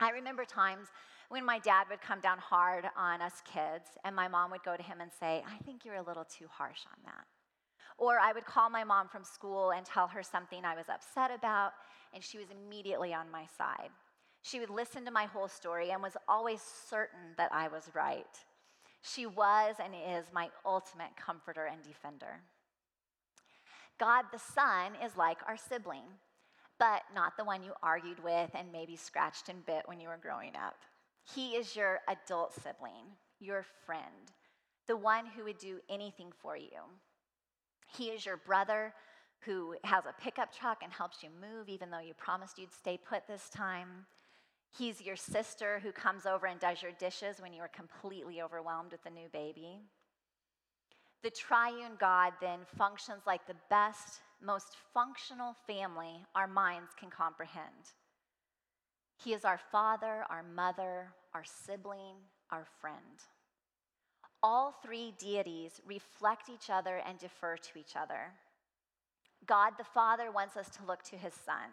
I 0.00 0.10
remember 0.10 0.44
times 0.44 0.88
when 1.28 1.44
my 1.44 1.58
dad 1.58 1.86
would 1.90 2.00
come 2.00 2.20
down 2.20 2.38
hard 2.38 2.84
on 2.96 3.20
us 3.20 3.42
kids, 3.44 3.90
and 4.04 4.16
my 4.16 4.28
mom 4.28 4.50
would 4.50 4.62
go 4.64 4.76
to 4.76 4.82
him 4.82 5.00
and 5.00 5.10
say, 5.12 5.44
I 5.46 5.62
think 5.64 5.84
you're 5.84 5.96
a 5.96 6.02
little 6.02 6.24
too 6.24 6.46
harsh 6.50 6.80
on 6.86 6.98
that. 7.04 7.26
Or 7.96 8.18
I 8.18 8.32
would 8.32 8.44
call 8.44 8.70
my 8.70 8.84
mom 8.84 9.08
from 9.08 9.24
school 9.24 9.72
and 9.72 9.84
tell 9.84 10.06
her 10.08 10.22
something 10.22 10.64
I 10.64 10.76
was 10.76 10.88
upset 10.88 11.30
about, 11.30 11.72
and 12.14 12.22
she 12.22 12.38
was 12.38 12.48
immediately 12.50 13.12
on 13.12 13.30
my 13.30 13.44
side. 13.56 13.90
She 14.42 14.60
would 14.60 14.70
listen 14.70 15.04
to 15.04 15.10
my 15.10 15.24
whole 15.24 15.48
story 15.48 15.90
and 15.90 16.02
was 16.02 16.16
always 16.28 16.60
certain 16.88 17.34
that 17.36 17.52
I 17.52 17.68
was 17.68 17.90
right. 17.94 18.26
She 19.02 19.26
was 19.26 19.76
and 19.82 19.94
is 19.94 20.26
my 20.32 20.48
ultimate 20.64 21.16
comforter 21.16 21.66
and 21.66 21.82
defender. 21.82 22.40
God 23.98 24.26
the 24.32 24.38
Son 24.38 24.92
is 25.04 25.16
like 25.16 25.38
our 25.46 25.56
sibling, 25.56 26.04
but 26.78 27.02
not 27.14 27.36
the 27.36 27.44
one 27.44 27.62
you 27.62 27.72
argued 27.82 28.22
with 28.22 28.50
and 28.54 28.70
maybe 28.70 28.96
scratched 28.96 29.48
and 29.48 29.66
bit 29.66 29.82
when 29.86 30.00
you 30.00 30.08
were 30.08 30.20
growing 30.20 30.54
up. 30.54 30.76
He 31.34 31.56
is 31.56 31.74
your 31.74 32.00
adult 32.08 32.54
sibling, 32.54 33.04
your 33.40 33.64
friend, 33.84 34.32
the 34.86 34.96
one 34.96 35.26
who 35.26 35.44
would 35.44 35.58
do 35.58 35.80
anything 35.90 36.32
for 36.40 36.56
you. 36.56 36.80
He 37.96 38.06
is 38.06 38.24
your 38.24 38.36
brother 38.36 38.94
who 39.40 39.76
has 39.84 40.04
a 40.04 40.22
pickup 40.22 40.52
truck 40.52 40.78
and 40.82 40.92
helps 40.92 41.22
you 41.22 41.30
move, 41.40 41.68
even 41.68 41.90
though 41.90 42.00
you 42.00 42.14
promised 42.14 42.58
you'd 42.58 42.72
stay 42.72 42.98
put 42.98 43.26
this 43.26 43.48
time. 43.48 44.06
He's 44.76 45.00
your 45.00 45.16
sister 45.16 45.80
who 45.82 45.92
comes 45.92 46.26
over 46.26 46.46
and 46.46 46.60
does 46.60 46.82
your 46.82 46.92
dishes 46.92 47.40
when 47.40 47.52
you 47.52 47.62
are 47.62 47.68
completely 47.68 48.42
overwhelmed 48.42 48.92
with 48.92 49.02
the 49.02 49.10
new 49.10 49.28
baby. 49.32 49.80
The 51.22 51.30
triune 51.30 51.96
God 51.98 52.34
then 52.40 52.60
functions 52.76 53.22
like 53.26 53.46
the 53.46 53.56
best, 53.70 54.20
most 54.42 54.76
functional 54.94 55.56
family 55.66 56.24
our 56.34 56.46
minds 56.46 56.90
can 56.98 57.10
comprehend. 57.10 57.92
He 59.16 59.32
is 59.32 59.44
our 59.44 59.60
father, 59.72 60.24
our 60.30 60.44
mother, 60.44 61.08
our 61.34 61.44
sibling, 61.44 62.16
our 62.50 62.66
friend. 62.80 63.02
All 64.42 64.74
three 64.82 65.14
deities 65.18 65.80
reflect 65.86 66.48
each 66.48 66.70
other 66.70 67.02
and 67.06 67.18
defer 67.18 67.56
to 67.56 67.78
each 67.78 67.96
other. 67.96 68.32
God 69.46 69.72
the 69.78 69.84
Father 69.84 70.30
wants 70.30 70.56
us 70.56 70.68
to 70.76 70.84
look 70.86 71.02
to 71.04 71.16
his 71.16 71.34
Son. 71.34 71.70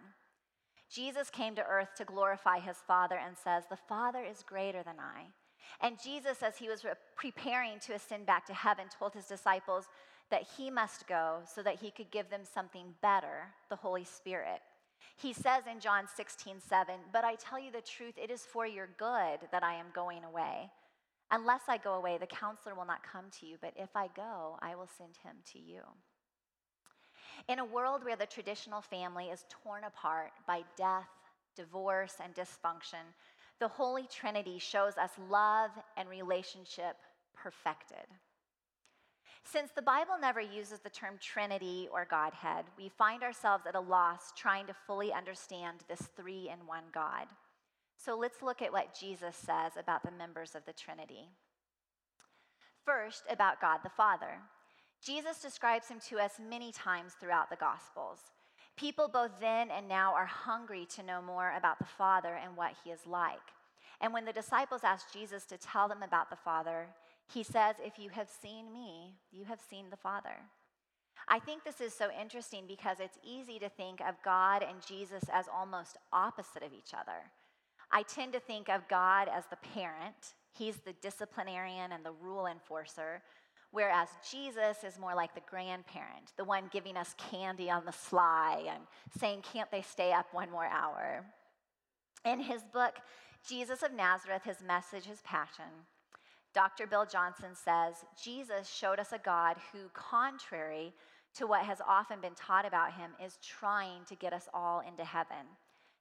Jesus 0.90 1.30
came 1.30 1.56
to 1.56 1.66
earth 1.66 1.90
to 1.98 2.06
glorify 2.06 2.60
his 2.60 2.78
Father 2.88 3.18
and 3.18 3.36
says, 3.38 3.64
The 3.70 3.76
Father 3.76 4.24
is 4.24 4.44
greater 4.44 4.84
than 4.84 5.00
I. 5.00 5.26
And 5.82 6.02
Jesus, 6.02 6.44
as 6.44 6.58
he 6.58 6.70
was 6.70 6.86
preparing 7.16 7.80
to 7.80 7.94
ascend 7.94 8.26
back 8.26 8.46
to 8.46 8.54
heaven, 8.54 8.86
told 8.88 9.14
his 9.14 9.26
disciples 9.26 9.86
that 10.30 10.46
he 10.58 10.70
must 10.70 11.08
go 11.08 11.40
so 11.54 11.62
that 11.64 11.80
he 11.80 11.92
could 11.92 12.12
give 12.12 12.30
them 12.30 12.42
something 12.44 12.94
better, 13.02 13.48
the 13.70 13.76
Holy 13.76 14.04
Spirit. 14.04 14.62
He 15.18 15.34
says 15.34 15.64
in 15.72 15.80
John 15.80 16.06
16, 16.14 16.58
7, 16.68 16.96
But 17.12 17.24
I 17.24 17.36
tell 17.36 17.60
you 17.60 17.72
the 17.72 17.82
truth, 17.82 18.16
it 18.22 18.32
is 18.32 18.42
for 18.42 18.66
your 18.66 18.90
good 18.98 19.40
that 19.52 19.64
I 19.64 19.76
am 19.76 19.88
going 19.94 20.24
away. 20.24 20.70
Unless 21.32 21.62
I 21.68 21.78
go 21.78 21.94
away, 21.94 22.18
the 22.18 22.28
counselor 22.28 22.76
will 22.76 22.86
not 22.86 23.04
come 23.04 23.26
to 23.40 23.46
you, 23.46 23.58
but 23.62 23.74
if 23.76 23.90
I 23.96 24.10
go, 24.16 24.58
I 24.62 24.76
will 24.76 24.90
send 24.98 25.18
him 25.24 25.36
to 25.54 25.60
you. 25.60 25.82
In 27.48 27.60
a 27.60 27.66
world 27.66 28.04
where 28.04 28.16
the 28.16 28.26
traditional 28.26 28.82
family 28.82 29.26
is 29.26 29.46
torn 29.50 29.84
apart 29.84 30.32
by 30.48 30.64
death, 30.78 31.10
divorce, 31.56 32.16
and 32.24 32.34
dysfunction, 32.34 33.04
the 33.60 33.68
Holy 33.68 34.08
Trinity 34.08 34.60
shows 34.60 34.98
us 34.98 35.12
love 35.30 35.72
and 35.98 36.10
relationship 36.10 36.98
perfected. 37.34 38.06
Since 39.44 39.72
the 39.76 39.82
Bible 39.82 40.16
never 40.20 40.42
uses 40.42 40.80
the 40.80 40.90
term 40.90 41.20
Trinity 41.22 41.88
or 41.92 42.06
Godhead, 42.10 42.66
we 42.78 42.90
find 42.90 43.22
ourselves 43.22 43.66
at 43.68 43.76
a 43.76 43.80
loss 43.80 44.32
trying 44.36 44.66
to 44.68 44.74
fully 44.74 45.14
understand 45.14 45.82
this 45.88 46.10
three 46.16 46.50
in 46.52 46.66
one 46.66 46.86
God. 46.92 47.28
So 47.98 48.18
let's 48.18 48.42
look 48.42 48.62
at 48.62 48.72
what 48.72 48.98
Jesus 49.00 49.36
says 49.36 49.74
about 49.80 50.04
the 50.04 50.12
members 50.12 50.56
of 50.56 50.66
the 50.66 50.74
Trinity. 50.74 51.30
First, 52.86 53.24
about 53.30 53.62
God 53.62 53.80
the 53.84 53.90
Father. 53.90 54.38
Jesus 55.04 55.42
describes 55.42 55.88
him 55.88 56.00
to 56.10 56.20
us 56.20 56.34
many 56.50 56.72
times 56.72 57.14
throughout 57.20 57.50
the 57.50 57.56
Gospels. 57.56 58.20
People 58.78 59.08
both 59.08 59.40
then 59.40 59.72
and 59.72 59.88
now 59.88 60.14
are 60.14 60.26
hungry 60.26 60.86
to 60.96 61.04
know 61.04 61.22
more 61.22 61.54
about 61.58 61.80
the 61.80 61.86
Father 61.86 62.40
and 62.44 62.58
what 62.58 62.74
he 62.84 62.92
is 62.92 63.08
like. 63.08 63.40
And 64.02 64.14
when 64.14 64.26
the 64.26 64.34
disciples 64.34 64.84
asked 64.84 65.14
Jesus 65.14 65.46
to 65.46 65.58
tell 65.58 65.88
them 65.88 66.04
about 66.04 66.30
the 66.30 66.36
Father, 66.36 66.88
he 67.34 67.44
says, 67.44 67.76
If 67.84 67.98
you 67.98 68.10
have 68.10 68.30
seen 68.30 68.72
me, 68.74 69.14
you 69.32 69.46
have 69.46 69.60
seen 69.62 69.90
the 69.90 69.98
Father. 69.98 70.36
I 71.28 71.40
think 71.40 71.64
this 71.64 71.82
is 71.82 71.94
so 71.94 72.10
interesting 72.22 72.66
because 72.68 72.98
it's 73.00 73.18
easy 73.24 73.58
to 73.60 73.70
think 73.70 74.02
of 74.02 74.22
God 74.24 74.64
and 74.64 74.86
Jesus 74.86 75.24
as 75.32 75.46
almost 75.52 75.98
opposite 76.14 76.62
of 76.62 76.74
each 76.74 76.94
other. 76.94 77.32
I 77.96 78.04
tend 78.04 78.34
to 78.34 78.42
think 78.42 78.68
of 78.68 78.86
God 78.90 79.30
as 79.30 79.46
the 79.46 79.56
parent, 79.74 80.34
he's 80.52 80.76
the 80.80 80.92
disciplinarian 81.02 81.94
and 81.94 82.04
the 82.04 82.12
rule 82.12 82.48
enforcer, 82.48 83.22
whereas 83.72 84.10
Jesus 84.30 84.84
is 84.84 85.00
more 85.00 85.16
like 85.16 85.34
the 85.34 85.50
grandparent, 85.50 86.34
the 86.36 86.44
one 86.44 86.66
giving 86.74 86.98
us 86.98 87.16
candy 87.18 87.72
on 87.72 87.86
the 87.86 87.94
sly 87.94 88.66
and 88.70 88.84
saying, 89.18 89.44
Can't 89.44 89.72
they 89.72 89.82
stay 89.82 90.12
up 90.12 90.26
one 90.34 90.52
more 90.52 90.66
hour? 90.66 91.24
In 92.26 92.42
his 92.42 92.64
book, 92.74 92.96
Jesus 93.48 93.82
of 93.82 93.94
Nazareth, 93.94 94.44
his 94.44 94.62
message, 94.62 95.06
his 95.06 95.22
passion, 95.22 95.72
Dr. 96.54 96.88
Bill 96.88 97.06
Johnsson 97.06 97.56
says 97.56 98.04
Jesus 98.22 98.68
showed 98.68 99.00
us 99.00 99.14
a 99.14 99.20
God 99.20 99.56
who, 99.72 99.88
contrary 99.94 100.94
to 101.36 101.48
what 101.48 101.64
has 101.64 101.80
often 101.88 102.20
been 102.20 102.36
taught 102.36 102.66
about 102.66 102.92
him, 102.92 103.12
is 103.24 103.38
trying 103.42 104.04
to 104.10 104.16
get 104.16 104.34
us 104.34 104.50
all 104.54 104.82
into 104.86 105.06
heaven, 105.06 105.48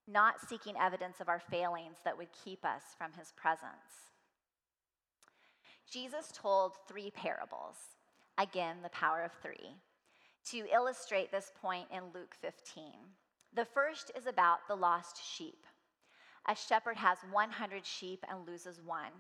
not 0.07 0.41
seeking 0.49 0.75
evidence 0.81 1.21
of 1.21 1.29
our 1.29 1.41
failings 1.41 1.97
that 2.05 2.17
would 2.17 2.29
keep 2.45 2.65
us 2.65 2.83
from 2.99 3.13
his 3.13 3.33
presence. 3.37 4.13
Jesus 5.91 6.33
told 6.35 6.73
three 6.89 7.11
parables, 7.11 7.77
again, 8.39 8.77
the 8.83 8.89
power 8.91 9.23
of 9.23 9.33
three, 9.43 9.77
to 10.51 10.67
illustrate 10.73 11.31
this 11.31 11.53
point 11.61 11.87
in 11.91 12.03
Luke 12.15 12.35
15. 12.41 12.85
The 13.55 13.65
first 13.65 14.11
is 14.17 14.27
about 14.27 14.67
the 14.69 14.75
lost 14.75 15.23
sheep. 15.25 15.65
A 16.49 16.55
shepherd 16.55 16.97
has 16.97 17.19
100 17.31 17.87
sheep 17.87 18.25
and 18.29 18.47
loses 18.47 18.81
one. 18.85 19.13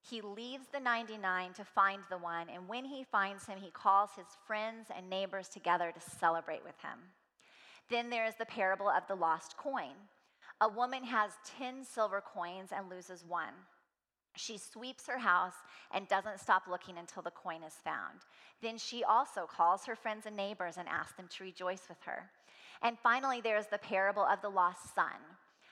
He 0.00 0.20
leaves 0.20 0.66
the 0.72 0.80
99 0.80 1.54
to 1.54 1.64
find 1.64 2.02
the 2.10 2.18
one, 2.18 2.48
and 2.48 2.68
when 2.68 2.84
he 2.84 3.04
finds 3.04 3.46
him, 3.46 3.58
he 3.58 3.70
calls 3.70 4.10
his 4.16 4.26
friends 4.46 4.88
and 4.94 5.08
neighbors 5.08 5.48
together 5.48 5.92
to 5.92 6.10
celebrate 6.18 6.64
with 6.64 6.78
him. 6.80 6.98
Then 7.90 8.10
there 8.10 8.26
is 8.26 8.34
the 8.36 8.46
parable 8.46 8.88
of 8.88 9.06
the 9.08 9.14
lost 9.14 9.56
coin. 9.56 9.94
A 10.60 10.68
woman 10.68 11.04
has 11.04 11.30
10 11.58 11.84
silver 11.84 12.20
coins 12.20 12.70
and 12.72 12.90
loses 12.90 13.24
one. 13.24 13.54
She 14.34 14.58
sweeps 14.58 15.06
her 15.06 15.18
house 15.18 15.54
and 15.92 16.08
doesn't 16.08 16.40
stop 16.40 16.64
looking 16.68 16.98
until 16.98 17.22
the 17.22 17.30
coin 17.30 17.62
is 17.62 17.74
found. 17.74 18.20
Then 18.60 18.76
she 18.76 19.04
also 19.04 19.46
calls 19.46 19.84
her 19.84 19.96
friends 19.96 20.26
and 20.26 20.36
neighbors 20.36 20.76
and 20.76 20.88
asks 20.88 21.16
them 21.16 21.28
to 21.36 21.44
rejoice 21.44 21.82
with 21.88 21.98
her. 22.04 22.30
And 22.82 22.98
finally, 22.98 23.40
there 23.40 23.56
is 23.56 23.66
the 23.66 23.78
parable 23.78 24.22
of 24.22 24.40
the 24.42 24.48
lost 24.48 24.94
son. 24.94 25.18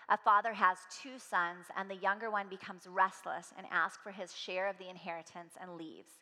A 0.08 0.16
father 0.16 0.52
has 0.52 0.78
two 1.02 1.18
sons, 1.18 1.66
and 1.76 1.90
the 1.90 1.96
younger 1.96 2.30
one 2.30 2.46
becomes 2.48 2.86
restless 2.86 3.52
and 3.56 3.66
asks 3.72 4.02
for 4.02 4.12
his 4.12 4.32
share 4.32 4.68
of 4.68 4.78
the 4.78 4.88
inheritance 4.88 5.54
and 5.60 5.76
leaves. 5.76 6.12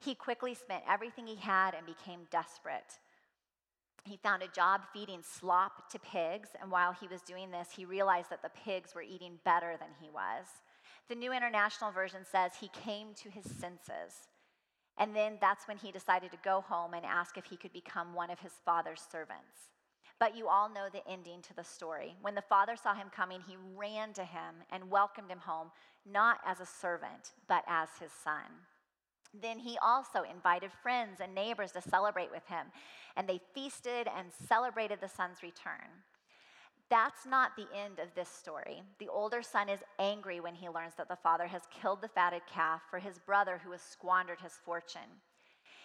He 0.00 0.14
quickly 0.14 0.54
spent 0.54 0.82
everything 0.88 1.26
he 1.26 1.36
had 1.36 1.74
and 1.74 1.86
became 1.86 2.26
desperate. 2.30 2.98
He 4.04 4.16
found 4.16 4.42
a 4.42 4.48
job 4.48 4.82
feeding 4.92 5.22
slop 5.22 5.90
to 5.90 5.98
pigs, 5.98 6.50
and 6.60 6.70
while 6.70 6.92
he 6.92 7.08
was 7.08 7.22
doing 7.22 7.50
this, 7.50 7.68
he 7.74 7.84
realized 7.84 8.30
that 8.30 8.42
the 8.42 8.50
pigs 8.64 8.94
were 8.94 9.02
eating 9.02 9.38
better 9.44 9.76
than 9.78 9.90
he 10.00 10.10
was. 10.10 10.46
The 11.08 11.14
New 11.14 11.32
International 11.32 11.90
Version 11.90 12.20
says 12.30 12.52
he 12.60 12.68
came 12.68 13.14
to 13.14 13.30
his 13.30 13.44
senses. 13.44 14.28
And 14.98 15.14
then 15.16 15.38
that's 15.40 15.66
when 15.66 15.78
he 15.78 15.92
decided 15.92 16.30
to 16.30 16.38
go 16.44 16.60
home 16.60 16.94
and 16.94 17.04
ask 17.04 17.38
if 17.38 17.46
he 17.46 17.56
could 17.56 17.72
become 17.72 18.14
one 18.14 18.30
of 18.30 18.40
his 18.40 18.52
father's 18.64 19.02
servants. 19.10 19.70
But 20.18 20.36
you 20.36 20.48
all 20.48 20.68
know 20.68 20.88
the 20.92 21.06
ending 21.10 21.40
to 21.42 21.54
the 21.54 21.64
story. 21.64 22.14
When 22.20 22.34
the 22.34 22.42
father 22.42 22.76
saw 22.76 22.94
him 22.94 23.08
coming, 23.14 23.40
he 23.40 23.56
ran 23.74 24.12
to 24.12 24.24
him 24.24 24.56
and 24.70 24.90
welcomed 24.90 25.30
him 25.30 25.38
home, 25.38 25.70
not 26.04 26.38
as 26.46 26.60
a 26.60 26.66
servant, 26.66 27.32
but 27.48 27.64
as 27.66 27.88
his 27.98 28.12
son. 28.12 28.44
Then 29.32 29.58
he 29.58 29.78
also 29.78 30.22
invited 30.22 30.70
friends 30.82 31.20
and 31.20 31.34
neighbors 31.34 31.72
to 31.72 31.80
celebrate 31.80 32.30
with 32.30 32.46
him, 32.46 32.66
and 33.16 33.28
they 33.28 33.40
feasted 33.54 34.08
and 34.16 34.32
celebrated 34.48 35.00
the 35.00 35.08
son's 35.08 35.42
return. 35.42 35.88
That's 36.88 37.24
not 37.24 37.52
the 37.56 37.68
end 37.72 38.00
of 38.00 38.12
this 38.16 38.28
story. 38.28 38.82
The 38.98 39.08
older 39.08 39.42
son 39.42 39.68
is 39.68 39.78
angry 40.00 40.40
when 40.40 40.56
he 40.56 40.68
learns 40.68 40.94
that 40.96 41.08
the 41.08 41.18
father 41.22 41.46
has 41.46 41.62
killed 41.70 42.02
the 42.02 42.08
fatted 42.08 42.42
calf 42.52 42.82
for 42.90 42.98
his 42.98 43.18
brother 43.20 43.60
who 43.62 43.70
has 43.70 43.80
squandered 43.80 44.40
his 44.40 44.58
fortune. 44.64 45.22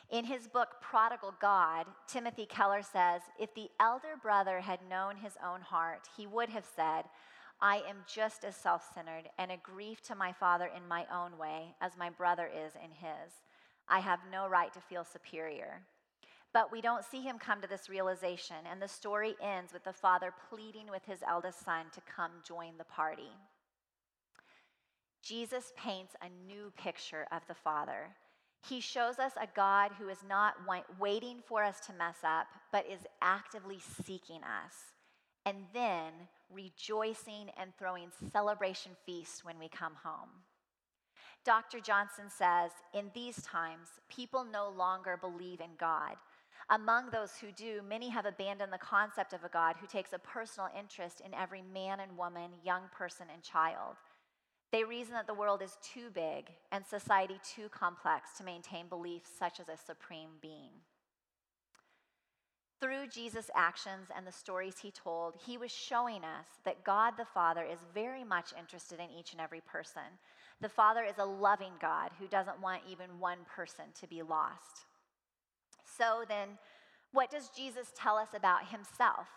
In 0.10 0.26
his 0.26 0.48
book, 0.48 0.82
Prodigal 0.82 1.36
God, 1.40 1.86
Timothy 2.08 2.48
Keller 2.48 2.82
says 2.82 3.22
if 3.40 3.54
the 3.54 3.70
elder 3.80 4.16
brother 4.22 4.60
had 4.60 4.80
known 4.90 5.18
his 5.18 5.34
own 5.44 5.62
heart, 5.62 6.08
he 6.18 6.26
would 6.26 6.50
have 6.50 6.66
said, 6.76 7.06
I 7.62 7.78
am 7.88 7.98
just 8.08 8.44
as 8.44 8.56
self 8.56 8.84
centered 8.94 9.30
and 9.38 9.52
a 9.52 9.58
grief 9.58 10.02
to 10.04 10.16
my 10.16 10.32
father 10.32 10.70
in 10.76 10.88
my 10.88 11.06
own 11.14 11.38
way 11.38 11.76
as 11.82 11.98
my 11.98 12.10
brother 12.10 12.48
is 12.48 12.74
in 12.76 12.92
his. 12.92 13.32
I 13.88 14.00
have 14.00 14.20
no 14.32 14.48
right 14.48 14.74
to 14.74 14.82
feel 14.82 15.04
superior. 15.04 15.82
But 16.54 16.72
we 16.72 16.82
don't 16.82 17.04
see 17.04 17.22
him 17.22 17.38
come 17.38 17.62
to 17.62 17.68
this 17.68 17.90
realization, 17.90 18.56
and 18.72 18.82
the 18.82 18.88
story 18.88 19.36
ends 19.42 19.74
with 19.74 19.84
the 19.84 19.94
father 19.94 20.34
pleading 20.50 20.90
with 20.90 21.04
his 21.06 21.20
eldest 21.28 21.64
son 21.66 21.88
to 21.94 22.02
come 22.02 22.32
join 22.48 22.78
the 22.78 22.86
party. 22.86 23.32
Jesus 25.22 25.74
paints 25.76 26.16
a 26.22 26.30
new 26.48 26.72
picture 26.78 27.28
of 27.32 27.42
the 27.48 27.56
father 27.56 28.16
he 28.68 28.80
shows 28.80 29.20
us 29.20 29.34
a 29.40 29.48
God 29.56 29.92
who 30.00 30.10
is 30.10 30.24
not 30.28 30.56
waiting 31.00 31.38
for 31.46 31.64
us 31.64 31.80
to 31.82 31.94
mess 31.94 32.18
up, 32.24 32.48
but 32.72 32.86
is 32.90 33.06
actively 33.22 33.80
seeking 34.04 34.42
us, 34.44 34.74
and 35.46 35.58
then 35.74 36.12
rejoicing 36.52 37.50
and 37.60 37.72
throwing 37.78 38.10
celebration 38.32 38.92
feasts 39.06 39.44
when 39.44 39.60
we 39.60 39.68
come 39.68 39.94
home. 40.04 40.30
Dr. 41.44 41.80
Johnsson 41.80 42.26
says, 42.30 42.72
in 42.94 43.12
these 43.14 43.42
times, 43.44 43.88
people 44.10 44.44
no 44.44 44.70
longer 44.70 45.16
believe 45.16 45.60
in 45.60 45.70
God. 45.80 46.16
Among 46.72 47.12
those 47.12 47.34
who 47.40 47.52
do, 47.52 47.82
many 47.88 48.10
have 48.10 48.26
abandoned 48.26 48.74
the 48.74 48.80
concept 48.80 49.34
of 49.34 49.44
a 49.44 49.50
God 49.50 49.76
who 49.80 49.86
takes 49.86 50.14
a 50.14 50.20
personal 50.20 50.70
interest 50.78 51.22
in 51.24 51.34
every 51.36 51.62
man 51.62 52.00
and 52.00 52.18
woman, 52.18 52.50
young 52.64 52.84
person 52.92 53.28
and 53.32 53.44
child. 53.44 53.98
They 54.72 54.84
reason 54.84 55.14
that 55.14 55.28
the 55.28 55.36
world 55.36 55.62
is 55.62 55.78
too 55.84 56.10
big 56.14 56.50
and 56.72 56.84
society 56.84 57.40
too 57.44 57.70
complex 57.70 58.32
to 58.38 58.44
maintain 58.44 58.88
beliefs 58.88 59.30
such 59.38 59.60
as 59.60 59.70
a 59.70 59.78
supreme 59.78 60.30
being. 60.42 60.72
Through 62.82 63.08
Jesus' 63.08 63.50
actions 63.56 64.10
and 64.16 64.28
the 64.28 64.32
stories 64.32 64.80
he 64.80 64.92
told, 64.92 65.36
he 65.46 65.58
was 65.58 65.72
showing 65.72 66.24
us 66.24 66.48
that 66.66 66.84
God 66.84 67.14
the 67.18 67.26
Father 67.26 67.64
is 67.64 67.80
very 67.94 68.24
much 68.24 68.54
interested 68.58 69.00
in 69.00 69.18
each 69.18 69.32
and 69.32 69.42
every 69.42 69.62
person. 69.62 70.02
The 70.62 70.70
Father 70.70 71.04
is 71.04 71.18
a 71.18 71.26
loving 71.26 71.74
God 71.82 72.12
who 72.20 72.28
doesn't 72.28 72.62
want 72.62 72.82
even 72.90 73.20
one 73.20 73.40
person 73.54 73.86
to 74.00 74.08
be 74.08 74.22
lost. 74.22 74.86
So 75.98 76.24
then, 76.28 76.58
what 77.12 77.32
does 77.32 77.50
Jesus 77.56 77.94
tell 77.96 78.18
us 78.18 78.30
about 78.36 78.68
himself? 78.68 79.28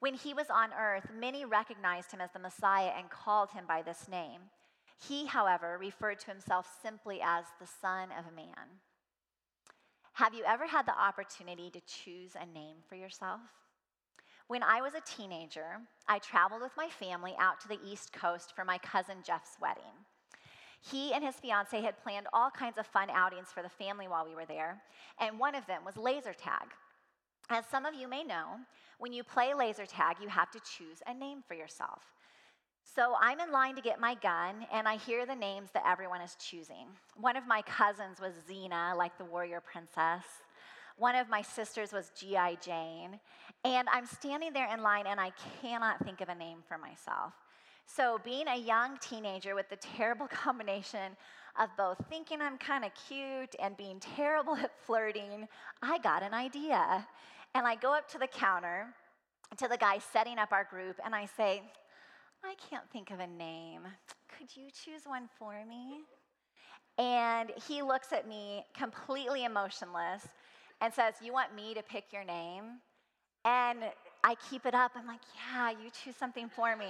When 0.00 0.14
he 0.14 0.34
was 0.34 0.50
on 0.50 0.70
earth, 0.78 1.08
many 1.18 1.44
recognized 1.44 2.10
him 2.10 2.20
as 2.20 2.32
the 2.32 2.38
Messiah 2.38 2.92
and 2.98 3.08
called 3.08 3.50
him 3.50 3.64
by 3.66 3.82
this 3.82 4.08
name. 4.10 4.40
He, 4.98 5.26
however, 5.26 5.78
referred 5.78 6.18
to 6.20 6.30
himself 6.30 6.66
simply 6.82 7.20
as 7.22 7.44
the 7.60 7.66
Son 7.66 8.08
of 8.18 8.34
Man. 8.34 8.80
Have 10.16 10.32
you 10.32 10.44
ever 10.46 10.66
had 10.66 10.86
the 10.86 10.98
opportunity 10.98 11.68
to 11.68 11.80
choose 11.80 12.36
a 12.40 12.46
name 12.46 12.76
for 12.88 12.94
yourself? 12.94 13.38
When 14.48 14.62
I 14.62 14.80
was 14.80 14.94
a 14.94 15.02
teenager, 15.02 15.78
I 16.08 16.20
traveled 16.20 16.62
with 16.62 16.72
my 16.74 16.88
family 16.88 17.34
out 17.38 17.60
to 17.60 17.68
the 17.68 17.78
East 17.86 18.14
Coast 18.14 18.54
for 18.56 18.64
my 18.64 18.78
cousin 18.78 19.16
Jeff's 19.22 19.58
wedding. 19.60 19.92
He 20.80 21.12
and 21.12 21.22
his 21.22 21.34
fiance 21.34 21.82
had 21.82 22.02
planned 22.02 22.28
all 22.32 22.50
kinds 22.50 22.78
of 22.78 22.86
fun 22.86 23.10
outings 23.10 23.48
for 23.52 23.62
the 23.62 23.68
family 23.68 24.08
while 24.08 24.24
we 24.24 24.34
were 24.34 24.46
there, 24.46 24.80
and 25.20 25.38
one 25.38 25.54
of 25.54 25.66
them 25.66 25.84
was 25.84 25.98
laser 25.98 26.32
tag. 26.32 26.68
As 27.50 27.66
some 27.66 27.84
of 27.84 27.92
you 27.92 28.08
may 28.08 28.24
know, 28.24 28.56
when 28.96 29.12
you 29.12 29.22
play 29.22 29.52
laser 29.52 29.84
tag, 29.84 30.16
you 30.22 30.28
have 30.28 30.50
to 30.52 30.60
choose 30.60 31.02
a 31.06 31.12
name 31.12 31.42
for 31.46 31.52
yourself. 31.52 32.15
So 32.94 33.14
I'm 33.20 33.40
in 33.40 33.50
line 33.50 33.74
to 33.74 33.82
get 33.82 34.00
my 34.00 34.14
gun, 34.14 34.66
and 34.72 34.86
I 34.86 34.96
hear 34.96 35.26
the 35.26 35.34
names 35.34 35.70
that 35.74 35.82
everyone 35.86 36.20
is 36.20 36.36
choosing. 36.38 36.86
One 37.16 37.36
of 37.36 37.46
my 37.46 37.60
cousins 37.62 38.20
was 38.20 38.32
Xena, 38.48 38.96
like 38.96 39.18
the 39.18 39.24
warrior 39.24 39.60
princess. 39.60 40.24
One 40.96 41.14
of 41.14 41.28
my 41.28 41.42
sisters 41.42 41.92
was 41.92 42.10
G.I. 42.18 42.56
Jane. 42.64 43.18
And 43.64 43.88
I'm 43.92 44.06
standing 44.06 44.52
there 44.52 44.72
in 44.72 44.82
line, 44.82 45.06
and 45.06 45.20
I 45.20 45.32
cannot 45.60 46.02
think 46.04 46.20
of 46.20 46.28
a 46.28 46.34
name 46.34 46.58
for 46.66 46.78
myself. 46.78 47.34
So, 47.86 48.18
being 48.24 48.48
a 48.48 48.56
young 48.56 48.96
teenager 48.98 49.54
with 49.54 49.68
the 49.68 49.76
terrible 49.76 50.26
combination 50.30 51.16
of 51.58 51.68
both 51.76 51.98
thinking 52.08 52.40
I'm 52.40 52.56
kind 52.56 52.84
of 52.84 52.92
cute 53.08 53.54
and 53.58 53.76
being 53.76 54.00
terrible 54.00 54.56
at 54.62 54.72
flirting, 54.86 55.48
I 55.82 55.98
got 55.98 56.22
an 56.22 56.34
idea. 56.34 57.06
And 57.54 57.66
I 57.66 57.74
go 57.74 57.92
up 57.94 58.08
to 58.10 58.18
the 58.18 58.26
counter 58.26 58.86
to 59.56 59.68
the 59.68 59.76
guy 59.76 59.98
setting 59.98 60.38
up 60.38 60.52
our 60.52 60.64
group 60.64 60.98
and 61.04 61.14
I 61.14 61.26
say, 61.36 61.62
I 62.46 62.54
can't 62.70 62.88
think 62.92 63.10
of 63.10 63.18
a 63.18 63.26
name. 63.26 63.80
Could 64.38 64.48
you 64.54 64.68
choose 64.70 65.02
one 65.04 65.28
for 65.38 65.54
me? 65.68 66.02
And 66.98 67.50
he 67.68 67.82
looks 67.82 68.12
at 68.12 68.28
me 68.28 68.64
completely 68.72 69.44
emotionless 69.44 70.28
and 70.80 70.92
says, 70.94 71.14
You 71.20 71.32
want 71.32 71.54
me 71.54 71.74
to 71.74 71.82
pick 71.82 72.04
your 72.12 72.24
name? 72.24 72.64
And 73.44 73.80
I 74.22 74.36
keep 74.48 74.64
it 74.64 74.74
up. 74.74 74.92
I'm 74.94 75.06
like, 75.06 75.20
Yeah, 75.52 75.70
you 75.70 75.90
choose 76.04 76.14
something 76.16 76.48
for 76.48 76.76
me. 76.76 76.86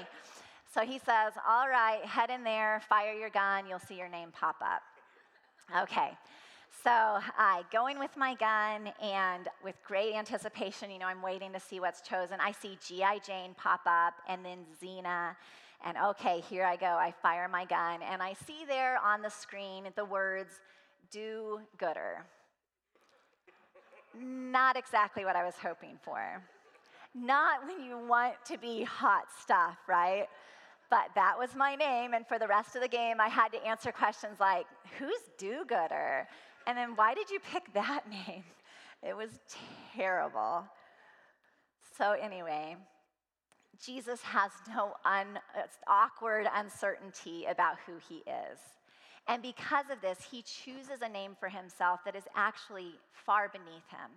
So 0.73 0.83
he 0.83 0.99
says, 0.99 1.33
All 1.49 1.69
right, 1.69 2.05
head 2.05 2.29
in 2.29 2.45
there, 2.45 2.83
fire 2.89 3.15
your 3.15 3.31
gun, 3.31 3.67
you'll 3.67 3.79
see 3.79 3.97
your 3.97 4.09
name 4.11 4.29
pop 4.33 4.57
up. 4.61 4.83
Okay. 5.85 6.11
So 6.83 6.91
I 6.93 7.65
go 7.73 7.87
in 7.89 7.99
with 7.99 8.17
my 8.17 8.35
gun, 8.35 8.93
and 9.03 9.49
with 9.65 9.75
great 9.87 10.15
anticipation, 10.15 10.91
you 10.91 10.99
know, 10.99 11.07
I'm 11.07 11.23
waiting 11.23 11.53
to 11.53 11.61
see 11.61 11.81
what's 11.81 12.01
chosen. 12.01 12.39
I 12.41 12.53
see 12.53 12.79
G.I. 12.87 13.19
Jane 13.27 13.55
pop 13.57 13.81
up, 13.87 14.15
and 14.29 14.45
then 14.45 14.59
Xena. 14.81 15.35
And 15.85 15.97
okay, 15.97 16.41
here 16.49 16.65
I 16.65 16.77
go. 16.77 16.87
I 16.87 17.13
fire 17.23 17.49
my 17.49 17.65
gun, 17.65 18.03
and 18.03 18.23
I 18.23 18.35
see 18.35 18.65
there 18.69 18.99
on 19.05 19.23
the 19.23 19.31
screen 19.31 19.85
the 19.97 20.05
words, 20.05 20.61
do 21.11 21.61
gooder. 21.79 22.25
Not 24.19 24.77
exactly 24.77 25.25
what 25.25 25.37
I 25.37 25.45
was 25.45 25.55
hoping 25.61 25.99
for. 26.05 26.43
Not 27.15 27.67
when 27.67 27.85
you 27.85 27.99
want 27.99 28.35
to 28.47 28.59
be 28.59 28.85
hot 28.85 29.25
stuff, 29.43 29.77
right? 29.89 30.27
But 30.91 31.09
that 31.15 31.37
was 31.39 31.55
my 31.57 31.75
name, 31.75 32.15
and 32.15 32.27
for 32.27 32.39
the 32.39 32.47
rest 32.47 32.77
of 32.77 32.83
the 32.83 32.89
game, 32.89 33.21
I 33.21 33.29
had 33.29 33.49
to 33.53 33.67
answer 33.67 33.91
questions 33.91 34.39
like, 34.39 34.67
Who's 34.99 35.21
do 35.39 35.65
gooder? 35.67 36.29
And 36.67 36.77
then 36.77 36.97
why 36.97 37.15
did 37.15 37.31
you 37.31 37.39
pick 37.53 37.73
that 37.75 38.03
name? 38.29 38.45
It 39.03 39.17
was 39.17 39.31
terrible. 39.95 40.65
So, 41.97 42.13
anyway, 42.13 42.77
Jesus 43.85 44.21
has 44.23 44.51
no 44.69 44.95
un- 45.05 45.39
awkward 45.87 46.47
uncertainty 46.55 47.47
about 47.49 47.77
who 47.87 47.95
he 48.09 48.17
is. 48.31 48.59
And 49.29 49.43
because 49.43 49.87
of 49.91 50.01
this, 50.01 50.19
he 50.31 50.43
chooses 50.43 51.03
a 51.03 51.09
name 51.09 51.37
for 51.39 51.49
himself 51.49 52.01
that 52.05 52.17
is 52.17 52.25
actually 52.35 52.93
far 53.13 53.49
beneath 53.49 53.89
him. 53.91 54.11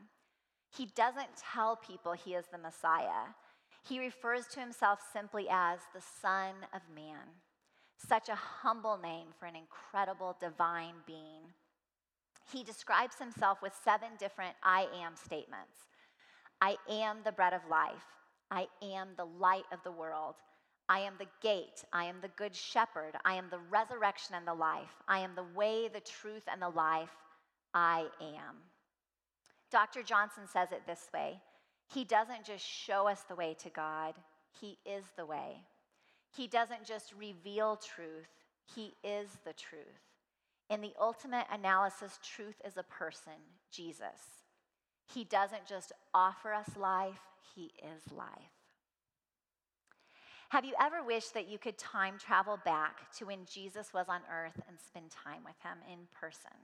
He 0.75 0.87
doesn't 0.95 1.29
tell 1.53 1.75
people 1.75 2.13
he 2.13 2.35
is 2.35 2.45
the 2.51 2.59
Messiah. 2.59 3.33
He 3.87 3.99
refers 3.99 4.45
to 4.47 4.59
himself 4.59 4.99
simply 5.11 5.47
as 5.49 5.79
the 5.95 6.01
Son 6.21 6.53
of 6.73 6.81
Man. 6.93 7.25
Such 7.97 8.29
a 8.29 8.35
humble 8.35 8.97
name 8.97 9.27
for 9.39 9.45
an 9.45 9.55
incredible 9.55 10.37
divine 10.39 10.93
being. 11.07 11.53
He 12.51 12.63
describes 12.63 13.15
himself 13.17 13.61
with 13.61 13.73
seven 13.83 14.09
different 14.17 14.55
I 14.63 14.87
am 15.03 15.15
statements 15.15 15.85
I 16.61 16.75
am 16.89 17.17
the 17.23 17.31
bread 17.31 17.53
of 17.53 17.61
life. 17.69 18.05
I 18.51 18.67
am 18.81 19.09
the 19.15 19.25
light 19.25 19.65
of 19.71 19.79
the 19.83 19.91
world. 19.91 20.35
I 20.89 20.99
am 20.99 21.13
the 21.19 21.27
gate. 21.41 21.85
I 21.93 22.05
am 22.05 22.17
the 22.21 22.29
good 22.29 22.55
shepherd. 22.55 23.15
I 23.23 23.35
am 23.35 23.45
the 23.49 23.59
resurrection 23.69 24.35
and 24.35 24.45
the 24.45 24.53
life. 24.53 25.01
I 25.07 25.19
am 25.19 25.35
the 25.35 25.45
way, 25.55 25.87
the 25.87 25.99
truth, 25.99 26.43
and 26.51 26.61
the 26.61 26.69
life. 26.69 27.15
I 27.73 28.07
am. 28.19 28.55
Dr. 29.71 30.01
Johnsson 30.01 30.47
says 30.51 30.71
it 30.71 30.81
this 30.87 31.09
way 31.13 31.39
He 31.93 32.03
doesn't 32.03 32.43
just 32.43 32.65
show 32.65 33.07
us 33.07 33.21
the 33.21 33.35
way 33.35 33.55
to 33.59 33.69
God, 33.69 34.15
He 34.59 34.79
is 34.85 35.05
the 35.15 35.25
way. 35.25 35.63
He 36.35 36.47
doesn't 36.47 36.85
just 36.85 37.13
reveal 37.17 37.77
truth, 37.77 38.29
He 38.75 38.95
is 39.03 39.29
the 39.45 39.53
truth. 39.53 40.08
In 40.69 40.81
the 40.81 40.93
ultimate 40.99 41.47
analysis, 41.51 42.19
truth 42.23 42.61
is 42.63 42.77
a 42.77 42.83
person, 42.83 43.33
Jesus. 43.71 44.45
He 45.13 45.23
doesn't 45.23 45.65
just 45.65 45.91
offer 46.13 46.53
us 46.53 46.77
life, 46.77 47.19
He 47.55 47.71
is 47.81 48.11
life. 48.11 48.29
Have 50.49 50.65
you 50.65 50.73
ever 50.81 51.03
wished 51.03 51.33
that 51.33 51.47
you 51.47 51.57
could 51.57 51.77
time 51.77 52.17
travel 52.17 52.59
back 52.65 53.11
to 53.17 53.25
when 53.25 53.45
Jesus 53.45 53.93
was 53.93 54.07
on 54.09 54.21
earth 54.31 54.59
and 54.67 54.77
spend 54.79 55.11
time 55.11 55.43
with 55.43 55.55
Him 55.63 55.77
in 55.91 56.07
person? 56.19 56.57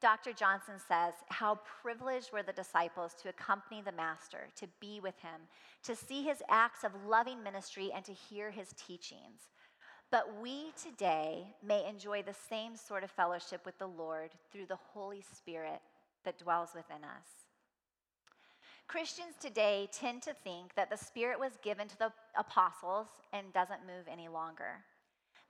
Dr. 0.00 0.32
Johnsson 0.32 0.76
says, 0.88 1.14
How 1.28 1.60
privileged 1.82 2.32
were 2.32 2.42
the 2.42 2.52
disciples 2.52 3.14
to 3.22 3.28
accompany 3.28 3.82
the 3.82 3.92
Master, 3.92 4.48
to 4.56 4.66
be 4.80 4.98
with 5.00 5.18
him, 5.18 5.42
to 5.82 5.94
see 5.94 6.22
his 6.22 6.42
acts 6.48 6.84
of 6.84 7.04
loving 7.06 7.42
ministry, 7.42 7.90
and 7.94 8.04
to 8.06 8.12
hear 8.12 8.50
his 8.50 8.74
teachings. 8.76 9.50
But 10.10 10.40
we 10.40 10.72
today 10.82 11.54
may 11.62 11.86
enjoy 11.88 12.22
the 12.22 12.34
same 12.48 12.76
sort 12.76 13.04
of 13.04 13.10
fellowship 13.10 13.64
with 13.64 13.78
the 13.78 13.86
Lord 13.86 14.30
through 14.50 14.66
the 14.66 14.78
Holy 14.92 15.22
Spirit 15.22 15.80
that 16.24 16.38
dwells 16.38 16.70
within 16.74 17.04
us. 17.04 17.26
Christians 18.88 19.36
today 19.40 19.88
tend 19.92 20.22
to 20.22 20.34
think 20.34 20.74
that 20.74 20.90
the 20.90 20.96
Spirit 20.96 21.38
was 21.38 21.52
given 21.62 21.86
to 21.86 21.98
the 21.98 22.12
apostles 22.36 23.06
and 23.32 23.52
doesn't 23.52 23.86
move 23.86 24.06
any 24.10 24.26
longer. 24.26 24.84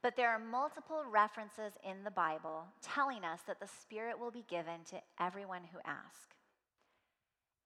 But 0.03 0.15
there 0.15 0.29
are 0.29 0.37
multiple 0.37 1.03
references 1.11 1.73
in 1.83 2.03
the 2.03 2.11
Bible 2.11 2.65
telling 2.83 3.23
us 3.23 3.39
that 3.47 3.59
the 3.59 3.67
Spirit 3.67 4.19
will 4.19 4.29
be 4.29 4.45
given 4.47 4.83
to 4.91 5.01
everyone 5.19 5.63
who 5.71 5.79
asks. 5.85 6.35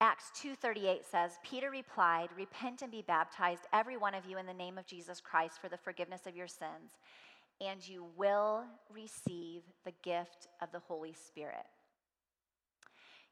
Acts 0.02 0.32
2:38 0.42 1.06
says, 1.06 1.40
Peter 1.44 1.70
replied, 1.70 2.30
"Repent 2.36 2.82
and 2.82 2.92
be 2.92 3.02
baptized 3.02 3.66
every 3.72 3.98
one 3.98 4.14
of 4.14 4.26
you 4.26 4.38
in 4.38 4.46
the 4.46 4.54
name 4.54 4.78
of 4.78 4.86
Jesus 4.86 5.22
Christ 5.22 5.60
for 5.60 5.70
the 5.70 5.78
forgiveness 5.78 6.28
of 6.28 6.36
your 6.36 6.48
sins, 6.48 6.98
and 7.62 7.88
you 7.88 8.04
will 8.16 8.66
receive 8.90 9.64
the 9.84 9.94
gift 10.04 10.48
of 10.62 10.72
the 10.72 10.80
Holy 10.80 11.14
Spirit." 11.14 11.66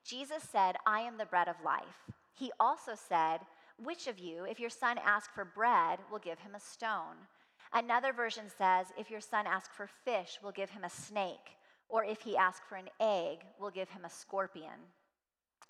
Jesus 0.03 0.43
said, 0.43 0.77
"I 0.85 1.01
am 1.01 1.17
the 1.17 1.25
bread 1.25 1.47
of 1.47 1.61
life." 1.61 2.09
He 2.33 2.51
also 2.59 2.95
said, 2.95 3.45
"Which 3.77 4.07
of 4.07 4.17
you, 4.17 4.45
if 4.45 4.59
your 4.59 4.69
son 4.69 4.97
asks 4.97 5.33
for 5.33 5.45
bread, 5.45 5.99
will 6.09 6.19
give 6.19 6.39
him 6.39 6.55
a 6.55 6.59
stone?" 6.59 7.27
Another 7.73 8.13
version 8.13 8.49
says, 8.49 8.93
if 8.97 9.09
your 9.09 9.19
son 9.19 9.47
asks 9.47 9.75
for 9.75 9.87
fish, 9.87 10.39
we'll 10.41 10.51
give 10.51 10.69
him 10.69 10.83
a 10.83 10.89
snake. 10.89 11.57
Or 11.89 12.03
if 12.03 12.21
he 12.21 12.37
asks 12.37 12.65
for 12.67 12.75
an 12.75 12.89
egg, 12.99 13.45
we'll 13.57 13.71
give 13.71 13.89
him 13.89 14.05
a 14.05 14.09
scorpion. 14.09 14.93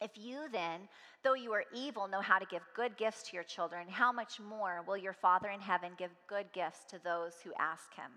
If 0.03 0.11
you 0.17 0.47
then, 0.51 0.81
though 1.23 1.33
you 1.33 1.53
are 1.53 1.63
evil, 1.73 2.07
know 2.07 2.21
how 2.21 2.37
to 2.37 2.45
give 2.45 2.61
good 2.75 2.97
gifts 2.97 3.23
to 3.23 3.35
your 3.35 3.43
children, 3.43 3.87
how 3.87 4.11
much 4.11 4.39
more 4.39 4.83
will 4.85 4.97
your 4.97 5.13
Father 5.13 5.49
in 5.49 5.61
heaven 5.61 5.91
give 5.97 6.11
good 6.27 6.47
gifts 6.51 6.83
to 6.89 6.99
those 7.03 7.35
who 7.43 7.53
ask 7.57 7.93
him? 7.95 8.11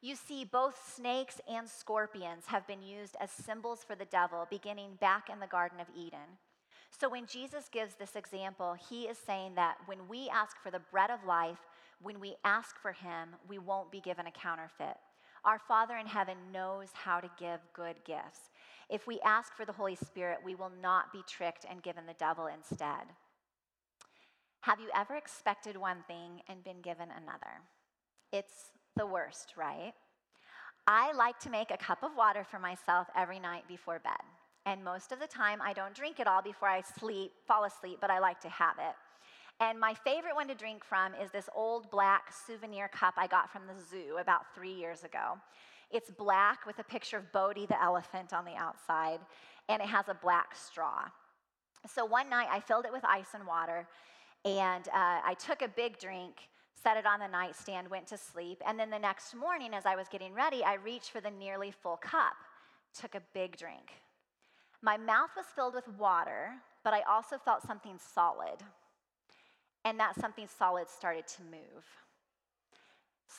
You 0.00 0.14
see, 0.14 0.44
both 0.44 0.80
snakes 0.94 1.40
and 1.48 1.68
scorpions 1.68 2.44
have 2.46 2.66
been 2.66 2.82
used 2.82 3.16
as 3.20 3.30
symbols 3.30 3.82
for 3.82 3.96
the 3.96 4.04
devil 4.04 4.46
beginning 4.50 4.98
back 5.00 5.30
in 5.32 5.40
the 5.40 5.46
Garden 5.46 5.80
of 5.80 5.86
Eden. 5.96 6.38
So 6.90 7.08
when 7.08 7.26
Jesus 7.26 7.68
gives 7.72 7.94
this 7.94 8.14
example, 8.14 8.76
he 8.88 9.04
is 9.04 9.18
saying 9.18 9.56
that 9.56 9.78
when 9.86 10.06
we 10.08 10.28
ask 10.28 10.56
for 10.62 10.70
the 10.70 10.82
bread 10.92 11.10
of 11.10 11.24
life, 11.26 11.58
when 12.04 12.20
we 12.20 12.36
ask 12.44 12.78
for 12.78 12.92
Him, 12.92 13.30
we 13.48 13.58
won't 13.58 13.90
be 13.90 14.00
given 14.00 14.26
a 14.26 14.30
counterfeit. 14.30 14.96
Our 15.44 15.58
Father 15.58 15.96
in 15.96 16.06
heaven 16.06 16.36
knows 16.52 16.88
how 16.92 17.20
to 17.20 17.30
give 17.38 17.60
good 17.74 17.96
gifts. 18.04 18.50
If 18.90 19.06
we 19.06 19.20
ask 19.24 19.54
for 19.54 19.64
the 19.64 19.72
Holy 19.72 19.96
Spirit, 19.96 20.38
we 20.44 20.54
will 20.54 20.72
not 20.82 21.12
be 21.12 21.22
tricked 21.28 21.64
and 21.68 21.82
given 21.82 22.06
the 22.06 22.14
devil 22.14 22.46
instead. 22.46 23.06
Have 24.60 24.80
you 24.80 24.88
ever 24.94 25.16
expected 25.16 25.76
one 25.76 26.04
thing 26.06 26.40
and 26.48 26.64
been 26.64 26.80
given 26.80 27.08
another? 27.10 27.60
It's 28.32 28.72
the 28.96 29.06
worst, 29.06 29.54
right? 29.56 29.92
I 30.86 31.12
like 31.12 31.38
to 31.40 31.50
make 31.50 31.70
a 31.70 31.76
cup 31.76 32.02
of 32.02 32.16
water 32.16 32.44
for 32.50 32.58
myself 32.58 33.08
every 33.16 33.38
night 33.38 33.64
before 33.68 33.98
bed. 33.98 34.12
And 34.66 34.82
most 34.82 35.12
of 35.12 35.20
the 35.20 35.26
time, 35.26 35.60
I 35.62 35.72
don't 35.72 35.94
drink 35.94 36.20
it 36.20 36.26
all 36.26 36.42
before 36.42 36.68
I 36.68 36.80
sleep, 36.80 37.32
fall 37.46 37.64
asleep, 37.64 37.98
but 38.00 38.10
I 38.10 38.18
like 38.18 38.40
to 38.40 38.48
have 38.48 38.76
it. 38.78 38.94
And 39.60 39.78
my 39.78 39.94
favorite 39.94 40.34
one 40.34 40.48
to 40.48 40.54
drink 40.54 40.84
from 40.84 41.12
is 41.14 41.30
this 41.30 41.48
old 41.54 41.90
black 41.90 42.32
souvenir 42.46 42.88
cup 42.88 43.14
I 43.16 43.26
got 43.26 43.52
from 43.52 43.62
the 43.66 43.80
zoo 43.80 44.16
about 44.20 44.54
three 44.54 44.72
years 44.72 45.04
ago. 45.04 45.38
It's 45.94 46.10
black 46.10 46.66
with 46.66 46.80
a 46.80 46.82
picture 46.82 47.16
of 47.16 47.30
Bodhi 47.32 47.66
the 47.66 47.80
elephant 47.80 48.34
on 48.34 48.44
the 48.44 48.56
outside, 48.56 49.20
and 49.68 49.80
it 49.80 49.86
has 49.86 50.08
a 50.08 50.14
black 50.14 50.56
straw. 50.56 51.04
So 51.86 52.04
one 52.04 52.28
night 52.28 52.48
I 52.50 52.58
filled 52.58 52.84
it 52.84 52.92
with 52.92 53.04
ice 53.04 53.28
and 53.32 53.46
water, 53.46 53.86
and 54.44 54.88
uh, 54.88 55.20
I 55.24 55.36
took 55.38 55.62
a 55.62 55.68
big 55.68 55.98
drink, 56.00 56.48
set 56.74 56.96
it 56.96 57.06
on 57.06 57.20
the 57.20 57.28
nightstand, 57.28 57.88
went 57.88 58.08
to 58.08 58.18
sleep, 58.18 58.60
and 58.66 58.76
then 58.76 58.90
the 58.90 58.98
next 58.98 59.36
morning 59.36 59.72
as 59.72 59.86
I 59.86 59.94
was 59.94 60.08
getting 60.08 60.34
ready, 60.34 60.64
I 60.64 60.74
reached 60.74 61.10
for 61.10 61.20
the 61.20 61.30
nearly 61.30 61.70
full 61.70 61.96
cup, 61.98 62.34
took 63.00 63.14
a 63.14 63.22
big 63.32 63.56
drink. 63.56 63.92
My 64.82 64.96
mouth 64.96 65.30
was 65.36 65.46
filled 65.54 65.74
with 65.74 65.86
water, 65.96 66.54
but 66.82 66.92
I 66.92 67.02
also 67.08 67.38
felt 67.38 67.62
something 67.62 67.98
solid 68.14 68.64
and 69.84 70.00
that 70.00 70.18
something 70.20 70.48
solid 70.58 70.88
started 70.88 71.26
to 71.28 71.42
move. 71.42 71.84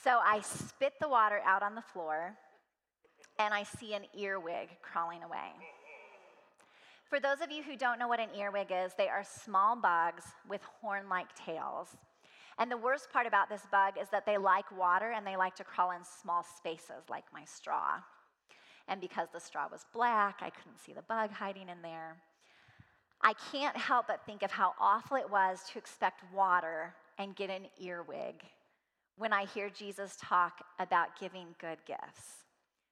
So 0.03 0.19
I 0.23 0.41
spit 0.41 0.93
the 1.01 1.09
water 1.09 1.41
out 1.45 1.63
on 1.63 1.75
the 1.75 1.81
floor, 1.81 2.37
and 3.39 3.53
I 3.53 3.63
see 3.63 3.93
an 3.93 4.03
earwig 4.17 4.69
crawling 4.81 5.23
away. 5.23 5.51
For 7.09 7.19
those 7.19 7.41
of 7.41 7.51
you 7.51 7.61
who 7.61 7.77
don't 7.77 7.99
know 7.99 8.07
what 8.07 8.19
an 8.19 8.29
earwig 8.37 8.71
is, 8.71 8.93
they 8.97 9.07
are 9.07 9.23
small 9.23 9.75
bugs 9.75 10.23
with 10.49 10.61
horn 10.81 11.07
like 11.07 11.27
tails. 11.35 11.89
And 12.57 12.71
the 12.71 12.77
worst 12.77 13.11
part 13.11 13.27
about 13.27 13.49
this 13.49 13.61
bug 13.71 13.95
is 14.01 14.09
that 14.09 14.25
they 14.25 14.37
like 14.37 14.65
water 14.75 15.11
and 15.11 15.25
they 15.25 15.35
like 15.35 15.55
to 15.55 15.63
crawl 15.63 15.91
in 15.91 16.03
small 16.03 16.43
spaces 16.57 17.03
like 17.09 17.25
my 17.33 17.43
straw. 17.45 17.99
And 18.87 19.01
because 19.01 19.27
the 19.33 19.39
straw 19.39 19.67
was 19.71 19.85
black, 19.93 20.39
I 20.41 20.49
couldn't 20.49 20.79
see 20.79 20.93
the 20.93 21.01
bug 21.01 21.31
hiding 21.31 21.69
in 21.69 21.81
there. 21.81 22.17
I 23.21 23.33
can't 23.51 23.75
help 23.75 24.07
but 24.07 24.25
think 24.25 24.43
of 24.43 24.51
how 24.51 24.73
awful 24.79 25.17
it 25.17 25.29
was 25.29 25.61
to 25.71 25.79
expect 25.79 26.23
water 26.33 26.93
and 27.17 27.35
get 27.35 27.49
an 27.49 27.67
earwig 27.81 28.43
when 29.17 29.31
I 29.31 29.45
hear 29.45 29.69
Jesus 29.69 30.17
talk 30.21 30.63
about 30.79 31.19
giving 31.19 31.55
good 31.59 31.77
gifts. 31.85 32.44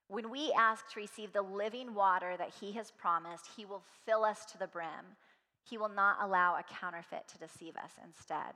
When 0.07 0.29
we 0.29 0.53
ask 0.57 0.87
to 0.89 0.99
receive 0.99 1.33
the 1.33 1.41
living 1.41 1.93
water 1.93 2.35
that 2.37 2.53
he 2.59 2.73
has 2.73 2.91
promised, 2.91 3.45
he 3.55 3.65
will 3.65 3.83
fill 4.05 4.23
us 4.23 4.45
to 4.51 4.57
the 4.57 4.67
brim. 4.67 5.17
He 5.63 5.77
will 5.77 5.89
not 5.89 6.17
allow 6.21 6.55
a 6.55 6.63
counterfeit 6.63 7.27
to 7.29 7.37
deceive 7.37 7.75
us 7.77 7.91
instead. 8.05 8.53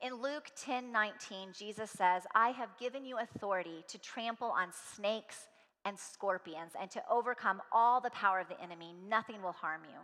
In 0.00 0.14
Luke 0.14 0.50
10 0.56 0.92
19, 0.92 1.48
Jesus 1.52 1.90
says, 1.90 2.22
I 2.34 2.50
have 2.50 2.78
given 2.78 3.04
you 3.04 3.18
authority 3.18 3.84
to 3.88 3.98
trample 3.98 4.48
on 4.48 4.68
snakes 4.94 5.48
and 5.84 5.98
scorpions 5.98 6.72
and 6.80 6.90
to 6.90 7.02
overcome 7.10 7.60
all 7.72 8.00
the 8.00 8.10
power 8.10 8.40
of 8.40 8.48
the 8.48 8.60
enemy. 8.62 8.94
Nothing 9.08 9.42
will 9.42 9.52
harm 9.52 9.82
you. 9.84 9.98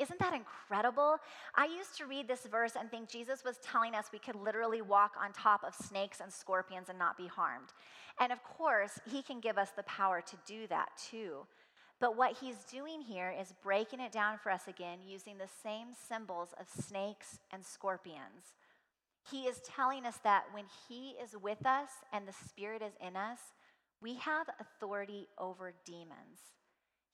Isn't 0.00 0.18
that 0.18 0.32
incredible? 0.32 1.18
I 1.54 1.66
used 1.66 1.96
to 1.98 2.06
read 2.06 2.26
this 2.26 2.46
verse 2.50 2.72
and 2.78 2.90
think 2.90 3.10
Jesus 3.10 3.44
was 3.44 3.58
telling 3.58 3.94
us 3.94 4.06
we 4.10 4.18
could 4.18 4.34
literally 4.34 4.80
walk 4.80 5.12
on 5.22 5.32
top 5.32 5.62
of 5.62 5.74
snakes 5.74 6.20
and 6.20 6.32
scorpions 6.32 6.88
and 6.88 6.98
not 6.98 7.18
be 7.18 7.26
harmed. 7.26 7.68
And 8.18 8.32
of 8.32 8.42
course, 8.42 8.98
he 9.04 9.22
can 9.22 9.40
give 9.40 9.58
us 9.58 9.70
the 9.76 9.82
power 9.82 10.22
to 10.22 10.36
do 10.46 10.66
that 10.68 10.88
too. 11.10 11.46
But 12.00 12.16
what 12.16 12.38
he's 12.40 12.64
doing 12.64 13.02
here 13.02 13.34
is 13.38 13.52
breaking 13.62 14.00
it 14.00 14.10
down 14.10 14.38
for 14.38 14.50
us 14.50 14.66
again 14.68 15.00
using 15.06 15.36
the 15.36 15.50
same 15.62 15.88
symbols 16.08 16.54
of 16.58 16.66
snakes 16.66 17.38
and 17.52 17.62
scorpions. 17.62 18.54
He 19.30 19.42
is 19.42 19.60
telling 19.60 20.06
us 20.06 20.16
that 20.24 20.44
when 20.52 20.64
he 20.88 21.14
is 21.22 21.36
with 21.42 21.66
us 21.66 21.90
and 22.10 22.26
the 22.26 22.32
Spirit 22.32 22.80
is 22.80 22.94
in 23.06 23.16
us, 23.16 23.38
we 24.00 24.14
have 24.14 24.46
authority 24.58 25.28
over 25.36 25.74
demons. 25.84 26.40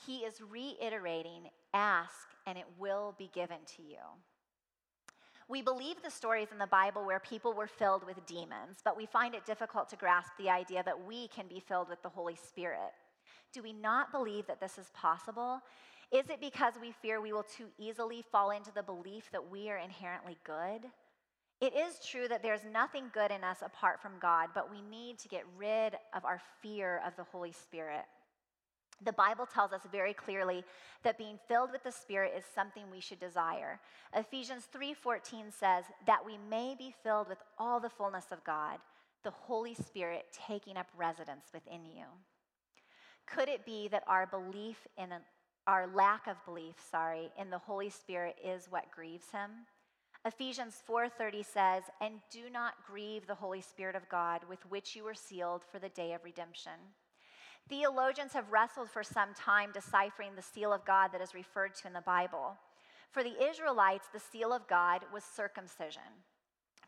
He 0.04 0.18
is 0.18 0.40
reiterating 0.40 1.48
ask 1.72 2.28
and 2.46 2.58
it 2.58 2.66
will 2.78 3.14
be 3.18 3.30
given 3.32 3.58
to 3.76 3.82
you. 3.82 3.98
We 5.48 5.62
believe 5.62 6.02
the 6.02 6.10
stories 6.10 6.48
in 6.50 6.58
the 6.58 6.66
Bible 6.66 7.04
where 7.04 7.20
people 7.20 7.52
were 7.52 7.68
filled 7.68 8.04
with 8.04 8.26
demons, 8.26 8.78
but 8.84 8.96
we 8.96 9.06
find 9.06 9.34
it 9.34 9.46
difficult 9.46 9.88
to 9.90 9.96
grasp 9.96 10.32
the 10.38 10.50
idea 10.50 10.82
that 10.84 11.06
we 11.06 11.28
can 11.28 11.46
be 11.46 11.60
filled 11.60 11.88
with 11.88 12.02
the 12.02 12.08
Holy 12.08 12.34
Spirit. 12.34 12.92
Do 13.52 13.62
we 13.62 13.72
not 13.72 14.10
believe 14.10 14.46
that 14.48 14.60
this 14.60 14.76
is 14.76 14.90
possible? 14.92 15.60
Is 16.10 16.28
it 16.30 16.40
because 16.40 16.74
we 16.80 16.90
fear 16.90 17.20
we 17.20 17.32
will 17.32 17.44
too 17.44 17.66
easily 17.78 18.24
fall 18.32 18.50
into 18.50 18.72
the 18.72 18.82
belief 18.82 19.30
that 19.30 19.50
we 19.50 19.70
are 19.70 19.78
inherently 19.78 20.36
good? 20.44 20.82
It 21.60 21.74
is 21.74 22.04
true 22.04 22.28
that 22.28 22.42
there's 22.42 22.64
nothing 22.70 23.04
good 23.14 23.30
in 23.30 23.42
us 23.42 23.58
apart 23.62 24.02
from 24.02 24.18
God, 24.20 24.48
but 24.52 24.70
we 24.70 24.82
need 24.82 25.18
to 25.20 25.28
get 25.28 25.44
rid 25.56 25.94
of 26.14 26.24
our 26.24 26.40
fear 26.60 27.00
of 27.06 27.16
the 27.16 27.24
Holy 27.24 27.52
Spirit. 27.52 28.04
The 29.02 29.12
Bible 29.12 29.46
tells 29.46 29.72
us 29.72 29.82
very 29.92 30.14
clearly 30.14 30.64
that 31.02 31.18
being 31.18 31.38
filled 31.48 31.70
with 31.70 31.82
the 31.82 31.92
Spirit 31.92 32.32
is 32.36 32.44
something 32.54 32.90
we 32.90 33.00
should 33.00 33.20
desire. 33.20 33.80
Ephesians 34.14 34.66
3:14 34.66 35.52
says 35.52 35.84
that 36.06 36.24
we 36.24 36.38
may 36.38 36.74
be 36.74 36.90
filled 37.02 37.28
with 37.28 37.42
all 37.58 37.78
the 37.78 37.90
fullness 37.90 38.32
of 38.32 38.42
God, 38.44 38.80
the 39.22 39.30
Holy 39.30 39.74
Spirit 39.74 40.32
taking 40.32 40.76
up 40.76 40.88
residence 40.96 41.52
within 41.52 41.84
you. 41.84 42.06
Could 43.26 43.48
it 43.48 43.66
be 43.66 43.88
that 43.88 44.04
our 44.06 44.26
belief 44.26 44.86
in 44.96 45.12
our 45.66 45.86
lack 45.88 46.26
of 46.26 46.42
belief, 46.44 46.76
sorry, 46.90 47.32
in 47.36 47.50
the 47.50 47.58
Holy 47.58 47.90
Spirit 47.90 48.38
is 48.42 48.70
what 48.70 48.90
grieves 48.90 49.30
him? 49.30 49.66
Ephesians 50.24 50.82
4:30 50.86 51.42
says, 51.42 51.90
"And 52.00 52.20
do 52.30 52.48
not 52.50 52.84
grieve 52.84 53.26
the 53.26 53.34
Holy 53.34 53.60
Spirit 53.60 53.94
of 53.94 54.08
God, 54.08 54.44
with 54.44 54.64
which 54.66 54.96
you 54.96 55.04
were 55.04 55.14
sealed 55.14 55.64
for 55.64 55.78
the 55.78 55.88
day 55.88 56.14
of 56.14 56.24
redemption." 56.24 56.94
Theologians 57.68 58.32
have 58.32 58.52
wrestled 58.52 58.90
for 58.90 59.02
some 59.02 59.34
time 59.34 59.70
deciphering 59.72 60.36
the 60.36 60.42
seal 60.42 60.72
of 60.72 60.84
God 60.84 61.10
that 61.12 61.20
is 61.20 61.34
referred 61.34 61.74
to 61.76 61.88
in 61.88 61.92
the 61.92 62.00
Bible. 62.00 62.56
For 63.10 63.24
the 63.24 63.42
Israelites, 63.48 64.06
the 64.12 64.20
seal 64.20 64.52
of 64.52 64.68
God 64.68 65.02
was 65.12 65.24
circumcision. 65.24 66.02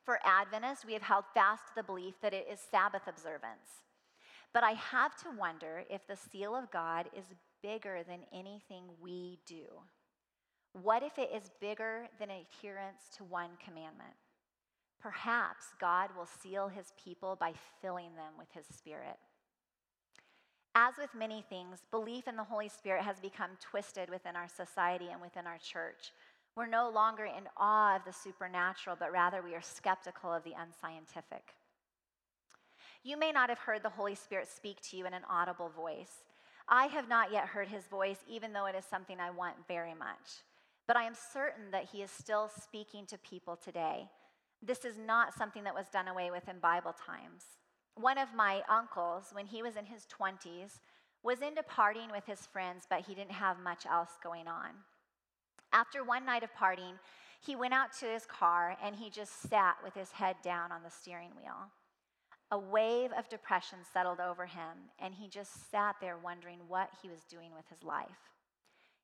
For 0.05 0.21
Adventists, 0.25 0.87
we 0.87 0.93
have 0.93 1.03
held 1.03 1.25
fast 1.35 1.67
to 1.69 1.75
the 1.77 1.83
belief 1.83 2.15
that 2.23 2.33
it 2.33 2.47
is 2.51 2.61
Sabbath 2.61 3.03
observance. 3.09 3.83
But 4.55 4.63
I 4.63 4.73
have 4.73 5.17
to 5.23 5.37
wonder 5.37 5.85
if 5.91 6.07
the 6.07 6.17
seal 6.17 6.55
of 6.55 6.71
God 6.71 7.07
is 7.17 7.35
bigger 7.63 8.03
than 8.09 8.21
anything 8.33 8.85
we 9.01 9.39
do. 9.47 9.65
What 10.73 11.03
if 11.03 11.19
it 11.19 11.31
is 11.35 11.51
bigger 11.61 12.09
than 12.19 12.31
adherence 12.31 13.03
to 13.17 13.25
one 13.25 13.51
commandment? 13.63 14.15
Perhaps 15.01 15.65
God 15.81 16.11
will 16.17 16.27
seal 16.27 16.69
his 16.69 16.93
people 17.03 17.37
by 17.39 17.53
filling 17.83 18.15
them 18.15 18.33
with 18.39 18.49
his 18.53 18.67
spirit. 18.75 19.17
As 20.75 20.95
with 20.99 21.15
many 21.15 21.45
things, 21.49 21.81
belief 21.91 22.29
in 22.29 22.37
the 22.37 22.45
Holy 22.45 22.69
Spirit 22.69 23.03
has 23.03 23.19
become 23.21 23.51
twisted 23.61 24.11
within 24.11 24.37
our 24.37 24.49
society 24.49 25.09
and 25.11 25.21
within 25.21 25.47
our 25.47 25.59
church. 25.59 26.13
We're 26.57 26.67
no 26.67 26.91
longer 26.91 27.25
in 27.25 27.49
awe 27.57 27.97
of 27.97 28.05
the 28.05 28.13
supernatural, 28.13 28.97
but 28.99 29.13
rather 29.13 29.43
we 29.43 29.55
are 29.55 29.63
skeptical 29.63 30.33
of 30.33 30.45
the 30.45 30.55
unscientific. 30.59 31.55
You 33.05 33.17
may 33.17 33.33
not 33.33 33.49
have 33.49 33.59
heard 33.59 33.83
the 33.83 33.89
Holy 33.89 34.15
Spirit 34.15 34.49
speak 34.49 34.81
to 34.83 34.97
you 34.97 35.07
in 35.07 35.15
an 35.15 35.23
audible 35.31 35.69
voice. 35.69 36.25
I 36.69 36.87
have 36.87 37.09
not 37.09 37.33
yet 37.33 37.47
heard 37.47 37.69
his 37.69 37.87
voice, 37.87 38.19
even 38.29 38.53
though 38.53 38.67
it 38.67 38.75
is 38.75 38.85
something 38.85 39.19
I 39.21 39.31
want 39.31 39.55
very 39.67 39.95
much. 39.95 40.43
But 40.87 40.97
I 40.97 41.05
am 41.05 41.15
certain 41.15 41.71
that 41.71 41.85
he 41.85 42.03
is 42.03 42.11
still 42.11 42.51
speaking 42.63 43.07
to 43.07 43.19
people 43.19 43.57
today. 43.57 44.09
This 44.63 44.85
is 44.85 44.99
not 44.99 45.35
something 45.35 45.65
that 45.65 45.75
was 45.75 45.87
done 45.93 46.09
away 46.09 46.31
with 46.31 46.49
in 46.49 46.59
Bible 46.59 46.95
times. 47.07 47.45
One 48.01 48.17
of 48.17 48.33
my 48.33 48.63
uncles, 48.69 49.31
when 49.33 49.47
he 49.47 49.61
was 49.61 49.75
in 49.75 49.87
his 49.87 50.07
20s, 50.07 50.79
was 51.25 51.43
into 51.43 51.65
partying 51.65 52.13
with 52.13 52.25
his 52.27 52.47
friends, 52.47 52.87
but 52.89 53.01
he 53.01 53.15
didn't 53.15 53.33
have 53.33 53.59
much 53.59 53.87
else 53.87 54.11
going 54.23 54.47
on. 54.47 54.71
After 55.73 56.05
one 56.05 56.25
night 56.25 56.45
of 56.45 56.55
partying, 56.55 56.95
he 57.41 57.57
went 57.57 57.75
out 57.75 57.93
to 57.95 58.07
his 58.07 58.25
car 58.25 58.77
and 58.83 58.95
he 58.95 59.11
just 59.11 59.43
sat 59.43 59.77
with 59.83 59.95
his 59.95 60.13
head 60.13 60.37
down 60.45 60.71
on 60.71 60.85
the 60.85 60.91
steering 60.91 61.33
wheel. 61.37 61.73
A 62.53 62.59
wave 62.59 63.11
of 63.19 63.29
depression 63.29 63.79
settled 63.93 64.21
over 64.21 64.47
him, 64.47 64.91
and 65.01 65.13
he 65.13 65.29
just 65.29 65.71
sat 65.71 65.97
there 66.01 66.17
wondering 66.17 66.61
what 66.69 66.91
he 67.03 67.09
was 67.09 67.25
doing 67.25 67.51
with 67.55 67.69
his 67.69 67.83
life. 67.83 68.31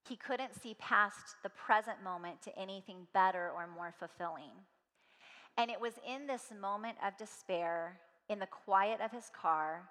He 0.09 0.17
couldn't 0.17 0.55
see 0.55 0.75
past 0.75 1.35
the 1.43 1.51
present 1.51 2.03
moment 2.03 2.43
to 2.43 2.57
anything 2.57 3.09
better 3.13 3.51
or 3.51 3.67
more 3.67 3.93
fulfilling. 3.99 4.53
And 5.59 5.69
it 5.71 5.81
was 5.81 5.95
in 6.09 6.27
this 6.27 6.53
moment 6.59 6.97
of 7.05 7.19
despair 7.19 7.99
in 8.29 8.39
the 8.39 8.47
quiet 8.47 9.01
of 9.01 9.11
his 9.11 9.31
car 9.31 9.89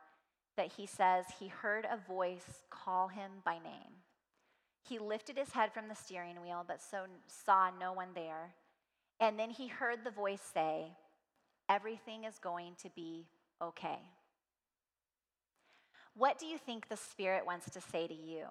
that 0.58 0.74
he 0.74 0.86
says 0.86 1.26
he 1.40 1.48
heard 1.48 1.86
a 1.86 1.98
voice 2.08 2.64
call 2.70 3.08
him 3.08 3.32
by 3.46 3.54
name. 3.54 4.02
He 4.88 5.00
lifted 5.00 5.38
his 5.38 5.52
head 5.52 5.72
from 5.74 5.88
the 5.88 5.96
steering 5.96 6.42
wheel, 6.42 6.64
but 6.68 6.82
so 6.82 7.06
saw 7.28 7.70
no 7.80 7.94
one 7.94 8.10
there. 8.14 8.54
And 9.20 9.40
then 9.40 9.50
he 9.50 9.68
heard 9.68 10.00
the 10.04 10.12
voice 10.12 10.42
say, 10.54 10.88
Everything 11.70 12.26
is 12.26 12.40
going 12.40 12.74
to 12.84 12.90
be 12.94 13.26
okay. 13.62 14.00
What 16.16 16.38
do 16.38 16.46
you 16.46 16.58
think 16.58 16.90
the 16.90 16.98
Spirit 16.98 17.46
wants 17.46 17.70
to 17.72 17.82
say 17.82 18.06
to 18.06 18.14
you? 18.14 18.46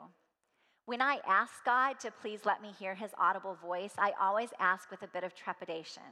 When 0.87 1.01
I 1.01 1.21
ask 1.29 1.53
God 1.65 2.01
to 2.01 2.11
please 2.11 2.41
let 2.45 2.61
me 2.61 2.71
hear 2.77 2.95
his 2.95 3.13
audible 3.19 3.57
voice, 3.63 3.93
I 3.99 4.13
always 4.21 4.49
ask 4.59 4.91
with 4.91 5.03
a 5.03 5.09
bit 5.09 5.25
of 5.25 5.35
trepidation 5.35 6.03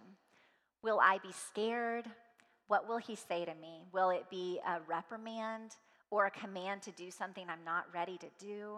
Will 0.83 1.01
I 1.01 1.19
be 1.19 1.33
scared? 1.33 2.07
What 2.71 2.89
will 2.89 2.99
he 2.99 3.17
say 3.17 3.45
to 3.45 3.55
me? 3.61 3.83
Will 3.93 4.11
it 4.11 4.31
be 4.31 4.61
a 4.65 4.79
reprimand 4.87 5.75
or 6.09 6.27
a 6.27 6.31
command 6.31 6.83
to 6.83 6.93
do 6.93 7.11
something 7.11 7.47
I'm 7.49 7.65
not 7.65 7.93
ready 7.93 8.17
to 8.19 8.29
do? 8.39 8.77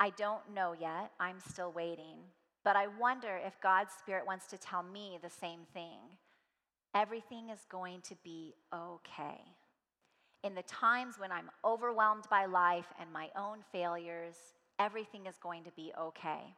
I 0.00 0.10
don't 0.10 0.52
know 0.52 0.74
yet. 0.76 1.12
I'm 1.20 1.38
still 1.38 1.70
waiting. 1.70 2.16
But 2.64 2.74
I 2.74 2.88
wonder 2.98 3.38
if 3.46 3.60
God's 3.60 3.92
Spirit 3.96 4.26
wants 4.26 4.48
to 4.48 4.58
tell 4.58 4.82
me 4.82 5.20
the 5.22 5.30
same 5.30 5.60
thing. 5.72 6.00
Everything 6.92 7.50
is 7.50 7.60
going 7.70 8.00
to 8.08 8.16
be 8.24 8.54
okay. 8.74 9.40
In 10.42 10.56
the 10.56 10.62
times 10.62 11.14
when 11.16 11.30
I'm 11.30 11.48
overwhelmed 11.64 12.24
by 12.28 12.46
life 12.46 12.92
and 13.00 13.12
my 13.12 13.28
own 13.36 13.58
failures, 13.70 14.34
everything 14.80 15.26
is 15.26 15.38
going 15.40 15.62
to 15.62 15.70
be 15.76 15.92
okay. 15.96 16.56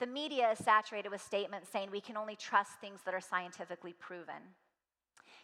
The 0.00 0.06
media 0.06 0.50
is 0.50 0.58
saturated 0.58 1.08
with 1.08 1.22
statements 1.22 1.70
saying 1.72 1.88
we 1.90 2.02
can 2.02 2.18
only 2.18 2.36
trust 2.36 2.72
things 2.82 3.00
that 3.06 3.14
are 3.14 3.22
scientifically 3.22 3.94
proven. 3.98 4.42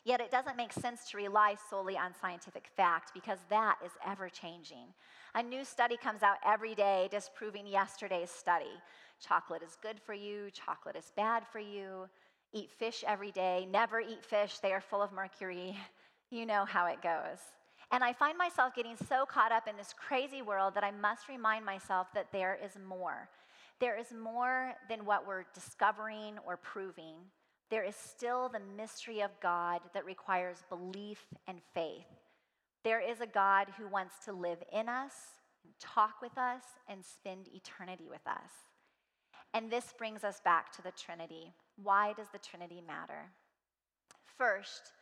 Yet 0.06 0.20
it 0.20 0.30
doesn't 0.30 0.56
make 0.56 0.72
sense 0.72 1.10
to 1.10 1.16
rely 1.16 1.56
solely 1.68 1.98
on 1.98 2.14
scientific 2.20 2.68
fact 2.76 3.10
because 3.12 3.40
that 3.50 3.76
is 3.84 3.90
ever 4.06 4.28
changing. 4.28 4.94
A 5.34 5.42
new 5.42 5.64
study 5.64 5.96
comes 5.96 6.22
out 6.22 6.36
every 6.46 6.76
day 6.76 7.08
disproving 7.10 7.66
yesterday's 7.66 8.30
study. 8.30 8.80
Chocolate 9.20 9.64
is 9.64 9.76
good 9.82 9.98
for 9.98 10.14
you, 10.14 10.48
chocolate 10.52 10.94
is 10.94 11.10
bad 11.16 11.42
for 11.50 11.58
you. 11.58 12.08
Eat 12.52 12.70
fish 12.70 13.02
every 13.04 13.32
day, 13.32 13.66
never 13.68 14.00
eat 14.00 14.24
fish, 14.24 14.60
they 14.60 14.72
are 14.72 14.80
full 14.80 15.02
of 15.02 15.12
mercury. 15.12 15.76
You 16.28 16.44
know 16.44 16.64
how 16.64 16.86
it 16.86 17.00
goes. 17.02 17.38
And 17.92 18.02
I 18.02 18.12
find 18.12 18.36
myself 18.36 18.74
getting 18.74 18.96
so 19.08 19.24
caught 19.26 19.52
up 19.52 19.68
in 19.68 19.76
this 19.76 19.94
crazy 19.96 20.42
world 20.42 20.74
that 20.74 20.82
I 20.82 20.90
must 20.90 21.28
remind 21.28 21.64
myself 21.64 22.08
that 22.14 22.32
there 22.32 22.58
is 22.64 22.72
more. 22.84 23.28
There 23.78 23.96
is 23.96 24.12
more 24.12 24.74
than 24.88 25.04
what 25.04 25.24
we're 25.24 25.44
discovering 25.54 26.34
or 26.44 26.56
proving. 26.56 27.14
There 27.70 27.84
is 27.84 27.96
still 27.96 28.48
the 28.48 28.60
mystery 28.76 29.20
of 29.20 29.30
God 29.42 29.80
that 29.92 30.04
requires 30.04 30.64
belief 30.68 31.26
and 31.48 31.58
faith. 31.74 32.06
There 32.84 33.00
is 33.00 33.20
a 33.20 33.26
God 33.26 33.66
who 33.76 33.88
wants 33.88 34.14
to 34.24 34.32
live 34.32 34.62
in 34.72 34.88
us, 34.88 35.12
talk 35.80 36.22
with 36.22 36.38
us, 36.38 36.62
and 36.88 37.04
spend 37.04 37.48
eternity 37.52 38.06
with 38.08 38.24
us. 38.26 38.50
And 39.52 39.70
this 39.70 39.92
brings 39.98 40.22
us 40.22 40.40
back 40.44 40.70
to 40.72 40.82
the 40.82 40.92
Trinity. 40.92 41.52
Why 41.82 42.12
does 42.12 42.28
the 42.32 42.38
Trinity 42.38 42.80
matter? 42.86 43.32
First, 44.38 44.92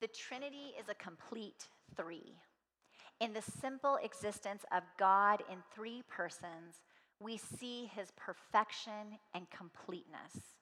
the 0.00 0.08
Trinity 0.08 0.74
is 0.78 0.88
a 0.88 0.94
complete 0.94 1.68
three. 1.96 2.36
In 3.20 3.32
the 3.32 3.42
simple 3.42 3.98
existence 4.02 4.64
of 4.72 4.82
God 4.98 5.42
in 5.50 5.58
three 5.74 6.02
persons, 6.08 6.82
we 7.20 7.36
see 7.36 7.90
his 7.94 8.12
perfection 8.16 9.18
and 9.34 9.46
completeness. 9.50 10.53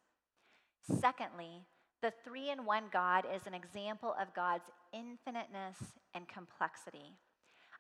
Secondly, 0.83 1.63
the 2.03 2.13
three 2.25 2.51
in 2.51 2.65
one 2.65 2.85
God 2.93 3.25
is 3.33 3.47
an 3.47 3.55
example 3.55 4.15
of 4.21 4.35
God's 4.35 4.65
infiniteness 4.93 5.79
and 6.15 6.27
complexity. 6.29 7.17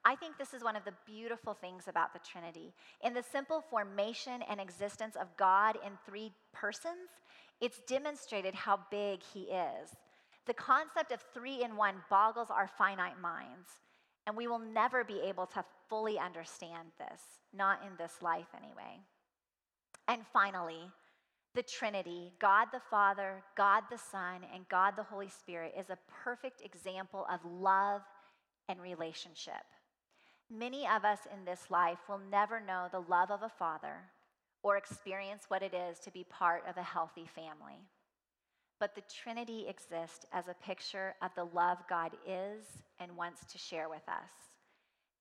I 0.04 0.16
think 0.16 0.36
this 0.36 0.54
is 0.54 0.64
one 0.64 0.76
of 0.76 0.84
the 0.84 0.94
beautiful 1.06 1.54
things 1.54 1.84
about 1.86 2.12
the 2.12 2.20
Trinity. 2.20 2.72
In 3.02 3.14
the 3.14 3.22
simple 3.22 3.60
formation 3.60 4.42
and 4.48 4.60
existence 4.60 5.16
of 5.16 5.36
God 5.36 5.76
in 5.84 5.92
three 6.06 6.32
persons, 6.52 7.10
it's 7.60 7.80
demonstrated 7.86 8.54
how 8.54 8.80
big 8.90 9.20
He 9.22 9.42
is. 9.42 9.90
The 10.46 10.54
concept 10.54 11.12
of 11.12 11.20
three 11.32 11.62
in 11.62 11.76
one 11.76 11.96
boggles 12.10 12.50
our 12.50 12.66
finite 12.66 13.20
minds, 13.20 13.68
and 14.26 14.36
we 14.36 14.48
will 14.48 14.58
never 14.58 15.04
be 15.04 15.20
able 15.20 15.46
to 15.46 15.64
fully 15.88 16.18
understand 16.18 16.88
this, 16.98 17.20
not 17.54 17.80
in 17.84 17.96
this 17.96 18.22
life 18.22 18.48
anyway. 18.56 18.98
And 20.08 20.22
finally, 20.32 20.90
the 21.54 21.62
Trinity, 21.62 22.32
God 22.40 22.68
the 22.72 22.80
Father, 22.90 23.42
God 23.56 23.84
the 23.90 23.98
Son, 23.98 24.40
and 24.54 24.68
God 24.68 24.94
the 24.96 25.02
Holy 25.02 25.28
Spirit, 25.28 25.74
is 25.78 25.90
a 25.90 25.98
perfect 26.24 26.62
example 26.62 27.26
of 27.30 27.40
love 27.44 28.02
and 28.68 28.80
relationship. 28.80 29.62
Many 30.50 30.86
of 30.86 31.04
us 31.04 31.20
in 31.32 31.44
this 31.44 31.70
life 31.70 31.98
will 32.08 32.20
never 32.30 32.60
know 32.60 32.86
the 32.90 33.00
love 33.00 33.30
of 33.30 33.42
a 33.42 33.48
father 33.48 33.96
or 34.62 34.76
experience 34.76 35.44
what 35.48 35.62
it 35.62 35.74
is 35.74 35.98
to 36.00 36.10
be 36.10 36.24
part 36.24 36.62
of 36.68 36.76
a 36.76 36.82
healthy 36.82 37.26
family. 37.34 37.80
But 38.78 38.94
the 38.94 39.02
Trinity 39.02 39.66
exists 39.68 40.26
as 40.32 40.48
a 40.48 40.66
picture 40.66 41.14
of 41.22 41.30
the 41.34 41.44
love 41.44 41.78
God 41.88 42.12
is 42.26 42.64
and 42.98 43.16
wants 43.16 43.44
to 43.52 43.58
share 43.58 43.88
with 43.88 44.06
us. 44.08 44.30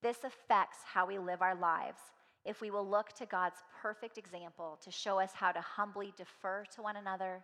This 0.01 0.17
affects 0.23 0.77
how 0.85 1.05
we 1.05 1.19
live 1.19 1.41
our 1.41 1.55
lives 1.55 1.99
if 2.45 2.61
we 2.61 2.71
will 2.71 2.87
look 2.87 3.13
to 3.13 3.25
God's 3.25 3.61
perfect 3.81 4.17
example 4.17 4.79
to 4.83 4.91
show 4.91 5.19
us 5.19 5.31
how 5.33 5.51
to 5.51 5.61
humbly 5.61 6.13
defer 6.17 6.63
to 6.75 6.81
one 6.81 6.97
another, 6.97 7.43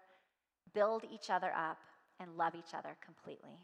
build 0.73 1.03
each 1.11 1.29
other 1.29 1.51
up, 1.51 1.77
and 2.19 2.35
love 2.35 2.55
each 2.55 2.73
other 2.73 2.97
completely. 3.05 3.59